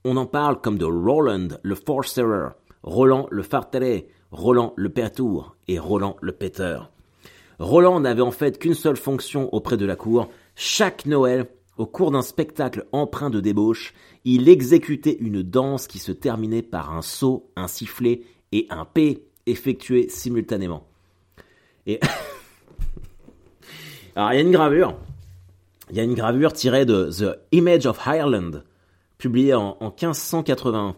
On 0.08 0.16
en 0.16 0.26
parle 0.26 0.60
comme 0.60 0.78
de 0.78 0.84
Roland 0.84 1.48
le 1.64 1.74
Forcerer, 1.74 2.50
Roland 2.84 3.26
le 3.32 3.42
Farteret, 3.42 4.06
Roland 4.30 4.72
le 4.76 4.88
Pertour 4.88 5.56
et 5.66 5.80
Roland 5.80 6.16
le 6.20 6.30
Péteur. 6.30 6.92
Roland 7.58 7.98
n'avait 7.98 8.22
en 8.22 8.30
fait 8.30 8.60
qu'une 8.60 8.74
seule 8.74 8.96
fonction 8.96 9.52
auprès 9.52 9.76
de 9.76 9.84
la 9.84 9.96
cour. 9.96 10.28
Chaque 10.54 11.06
Noël, 11.06 11.48
au 11.76 11.86
cours 11.86 12.12
d'un 12.12 12.22
spectacle 12.22 12.86
empreint 12.92 13.30
de 13.30 13.40
débauche, 13.40 13.94
il 14.24 14.48
exécutait 14.48 15.16
une 15.18 15.42
danse 15.42 15.88
qui 15.88 15.98
se 15.98 16.12
terminait 16.12 16.62
par 16.62 16.94
un 16.94 17.02
saut, 17.02 17.50
un 17.56 17.66
sifflet 17.66 18.20
et 18.52 18.68
un 18.70 18.84
P 18.84 19.24
effectués 19.46 20.08
simultanément. 20.08 20.86
Et 21.84 21.98
alors 24.14 24.32
il 24.32 24.36
y 24.36 24.38
a 24.38 24.42
une 24.42 24.52
gravure, 24.52 24.96
il 25.90 25.96
y 25.96 26.00
a 26.00 26.04
une 26.04 26.14
gravure 26.14 26.52
tirée 26.52 26.86
de 26.86 27.10
The 27.10 27.40
Image 27.50 27.86
of 27.86 28.00
Ireland, 28.06 28.62
publiée 29.26 29.54
en, 29.54 29.76
1581. 29.80 30.96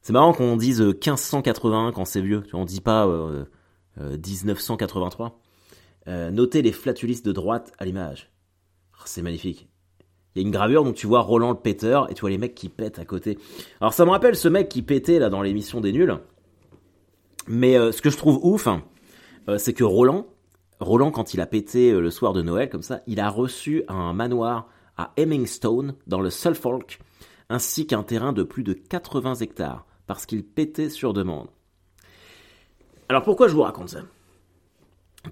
C'est 0.00 0.12
marrant 0.12 0.32
qu'on 0.32 0.56
dise 0.56 0.80
1581 0.80 1.92
quand 1.92 2.04
c'est 2.04 2.20
vieux, 2.20 2.42
on 2.52 2.64
dit 2.64 2.80
pas 2.80 3.06
1983. 3.96 5.26
Euh, 5.26 5.30
euh, 5.30 5.48
euh, 6.08 6.30
notez 6.30 6.62
les 6.62 6.72
flatulistes 6.72 7.24
de 7.24 7.32
droite 7.32 7.72
à 7.78 7.84
l'image. 7.84 8.32
Oh, 8.94 9.02
c'est 9.04 9.22
magnifique. 9.22 9.68
Il 10.34 10.42
y 10.42 10.44
a 10.44 10.46
une 10.46 10.52
gravure, 10.52 10.84
donc 10.84 10.94
tu 10.94 11.06
vois 11.06 11.20
Roland 11.20 11.50
le 11.50 11.58
péteur, 11.58 12.10
et 12.10 12.14
tu 12.14 12.22
vois 12.22 12.30
les 12.30 12.38
mecs 12.38 12.54
qui 12.54 12.68
pètent 12.68 12.98
à 12.98 13.04
côté. 13.04 13.38
Alors 13.80 13.92
ça 13.92 14.04
me 14.04 14.10
rappelle 14.10 14.34
ce 14.34 14.48
mec 14.48 14.68
qui 14.68 14.82
pétait 14.82 15.18
là 15.18 15.28
dans 15.28 15.42
l'émission 15.42 15.80
des 15.80 15.92
nuls. 15.92 16.16
Mais 17.48 17.76
euh, 17.76 17.92
ce 17.92 18.00
que 18.00 18.10
je 18.10 18.16
trouve 18.16 18.40
ouf, 18.42 18.66
hein, 18.66 18.82
euh, 19.48 19.58
c'est 19.58 19.72
que 19.72 19.84
Roland, 19.84 20.26
Roland, 20.80 21.10
quand 21.10 21.34
il 21.34 21.40
a 21.40 21.46
pété 21.46 21.90
euh, 21.90 22.00
le 22.00 22.10
soir 22.10 22.32
de 22.32 22.42
Noël, 22.42 22.68
comme 22.70 22.82
ça, 22.82 23.00
il 23.06 23.20
a 23.20 23.28
reçu 23.28 23.84
un 23.88 24.12
manoir 24.12 24.68
à 25.02 25.12
Hemmingstone, 25.18 25.94
dans 26.06 26.20
le 26.20 26.30
Suffolk, 26.30 26.98
ainsi 27.48 27.86
qu'un 27.86 28.02
terrain 28.02 28.32
de 28.32 28.42
plus 28.42 28.62
de 28.62 28.72
80 28.72 29.36
hectares, 29.36 29.86
parce 30.06 30.26
qu'il 30.26 30.44
pétait 30.44 30.90
sur 30.90 31.12
demande. 31.12 31.48
Alors 33.08 33.22
pourquoi 33.22 33.48
je 33.48 33.54
vous 33.54 33.62
raconte 33.62 33.90
ça? 33.90 34.02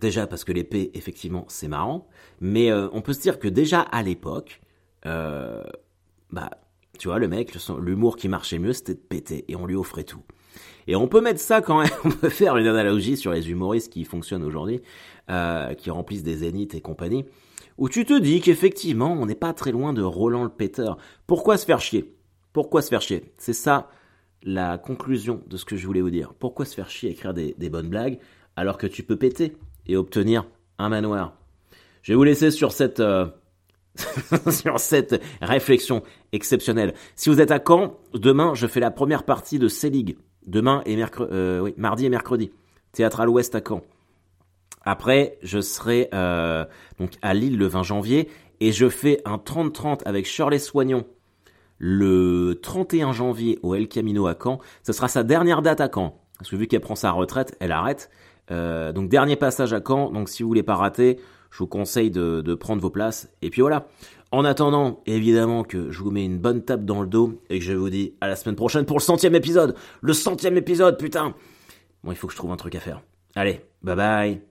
Déjà 0.00 0.26
parce 0.26 0.44
que 0.44 0.52
l'épée, 0.52 0.90
effectivement, 0.94 1.44
c'est 1.48 1.68
marrant, 1.68 2.09
mais 2.40 2.72
on 2.72 3.00
peut 3.00 3.12
se 3.12 3.20
dire 3.20 3.38
que 3.38 3.48
déjà 3.48 3.80
à 3.80 4.02
l'époque, 4.02 4.61
bah, 5.04 6.50
tu 6.98 7.09
vois, 7.09 7.18
le 7.18 7.28
mec, 7.28 7.56
l'humour 7.80 8.16
qui 8.16 8.28
marchait 8.28 8.59
mieux, 8.59 8.72
c'était 8.72 8.94
de 8.94 8.98
péter, 8.98 9.44
et 9.48 9.56
on 9.56 9.66
lui 9.66 9.74
offrait 9.74 10.04
tout. 10.04 10.22
Et 10.87 10.96
on 10.96 11.09
peut 11.09 11.20
mettre 11.20 11.40
ça 11.40 11.61
quand 11.61 11.80
même, 11.80 11.90
on 12.04 12.11
peut 12.11 12.28
faire 12.28 12.56
une 12.56 12.66
analogie 12.66 13.16
sur 13.16 13.33
les 13.33 13.50
humoristes 13.50 13.92
qui 13.92 14.04
fonctionnent 14.04 14.44
aujourd'hui, 14.44 14.80
euh, 15.30 15.74
qui 15.74 15.90
remplissent 15.90 16.22
des 16.22 16.37
zéniths 16.37 16.74
et 16.74 16.80
compagnie, 16.80 17.24
où 17.80 17.88
tu 17.88 18.04
te 18.04 18.16
dis 18.16 18.40
qu'effectivement, 18.40 19.12
on 19.12 19.26
n'est 19.26 19.34
pas 19.34 19.54
très 19.54 19.72
loin 19.72 19.92
de 19.92 20.02
Roland 20.02 20.44
le 20.44 20.50
péteur. 20.50 20.98
Pourquoi 21.26 21.56
se 21.56 21.64
faire 21.64 21.80
chier? 21.80 22.14
Pourquoi 22.52 22.82
se 22.82 22.90
faire 22.90 23.00
chier? 23.00 23.32
C'est 23.38 23.54
ça 23.54 23.88
la 24.42 24.78
conclusion 24.78 25.42
de 25.48 25.56
ce 25.56 25.64
que 25.64 25.76
je 25.76 25.86
voulais 25.86 26.02
vous 26.02 26.10
dire. 26.10 26.34
Pourquoi 26.38 26.66
se 26.66 26.74
faire 26.74 26.90
chier 26.90 27.08
à 27.08 27.12
écrire 27.12 27.34
des, 27.34 27.70
bonnes 27.70 27.88
blagues 27.88 28.18
alors 28.54 28.76
que 28.76 28.86
tu 28.86 29.02
peux 29.02 29.16
péter 29.16 29.56
et 29.86 29.96
obtenir 29.96 30.46
un 30.78 30.90
manoir? 30.90 31.34
Je 32.02 32.12
vais 32.12 32.16
vous 32.16 32.24
laisser 32.24 32.50
sur 32.50 32.70
cette... 32.72 33.00
Euh, 33.00 33.26
sur 34.50 34.78
cette 34.78 35.20
réflexion 35.42 36.02
exceptionnelle. 36.32 36.94
Si 37.16 37.28
vous 37.28 37.40
êtes 37.40 37.50
à 37.50 37.60
Caen, 37.66 37.98
demain 38.14 38.54
je 38.54 38.66
fais 38.66 38.78
la 38.78 38.90
première 38.90 39.24
partie 39.24 39.58
de 39.58 39.68
C-League. 39.68 40.16
Demain 40.46 40.82
et 40.86 40.96
mercredi, 40.96 41.30
euh, 41.32 41.70
mardi 41.76 42.06
et 42.06 42.08
mercredi. 42.08 42.52
Théâtre 42.92 43.20
à 43.20 43.26
l'Ouest 43.26 43.54
à 43.54 43.60
Caen. 43.66 43.82
Après, 44.84 45.38
je 45.42 45.60
serai 45.60 46.08
euh, 46.14 46.64
à 47.22 47.34
Lille 47.34 47.58
le 47.58 47.66
20 47.66 47.82
janvier 47.82 48.28
et 48.60 48.72
je 48.72 48.88
fais 48.88 49.20
un 49.24 49.36
30-30 49.36 50.00
avec 50.04 50.26
Shirley 50.26 50.58
Soignon 50.58 51.06
le 51.78 52.58
31 52.62 53.12
janvier 53.12 53.58
au 53.62 53.74
El 53.74 53.88
Camino 53.88 54.26
à 54.26 54.36
Caen. 54.40 54.58
Ce 54.82 54.92
sera 54.92 55.08
sa 55.08 55.22
dernière 55.22 55.62
date 55.62 55.80
à 55.80 55.88
Caen. 55.92 56.20
Parce 56.38 56.50
que 56.50 56.56
vu 56.56 56.66
qu'elle 56.66 56.80
prend 56.80 56.94
sa 56.94 57.10
retraite, 57.10 57.56
elle 57.60 57.72
arrête. 57.72 58.10
Euh, 58.50 58.92
donc 58.92 59.08
dernier 59.08 59.36
passage 59.36 59.72
à 59.72 59.80
Caen. 59.86 60.10
Donc 60.10 60.28
si 60.28 60.42
vous 60.42 60.48
voulez 60.48 60.62
pas 60.62 60.76
rater, 60.76 61.18
je 61.50 61.58
vous 61.58 61.66
conseille 61.66 62.10
de, 62.10 62.42
de 62.42 62.54
prendre 62.54 62.82
vos 62.82 62.90
places. 62.90 63.30
Et 63.42 63.50
puis 63.50 63.62
voilà. 63.62 63.86
En 64.32 64.44
attendant, 64.44 65.02
évidemment 65.06 65.64
que 65.64 65.90
je 65.90 66.02
vous 66.02 66.10
mets 66.10 66.24
une 66.24 66.38
bonne 66.38 66.62
tape 66.62 66.84
dans 66.84 67.00
le 67.00 67.08
dos 67.08 67.40
et 67.50 67.58
que 67.58 67.64
je 67.64 67.72
vous 67.72 67.90
dis 67.90 68.14
à 68.20 68.28
la 68.28 68.36
semaine 68.36 68.56
prochaine 68.56 68.84
pour 68.84 68.98
le 68.98 69.02
centième 69.02 69.34
épisode. 69.34 69.74
Le 70.02 70.12
centième 70.12 70.56
épisode, 70.56 70.98
putain 70.98 71.34
Bon, 72.04 72.12
il 72.12 72.16
faut 72.16 72.28
que 72.28 72.32
je 72.32 72.38
trouve 72.38 72.52
un 72.52 72.56
truc 72.56 72.74
à 72.76 72.80
faire. 72.80 73.02
Allez, 73.34 73.60
bye 73.82 73.96
bye 73.96 74.49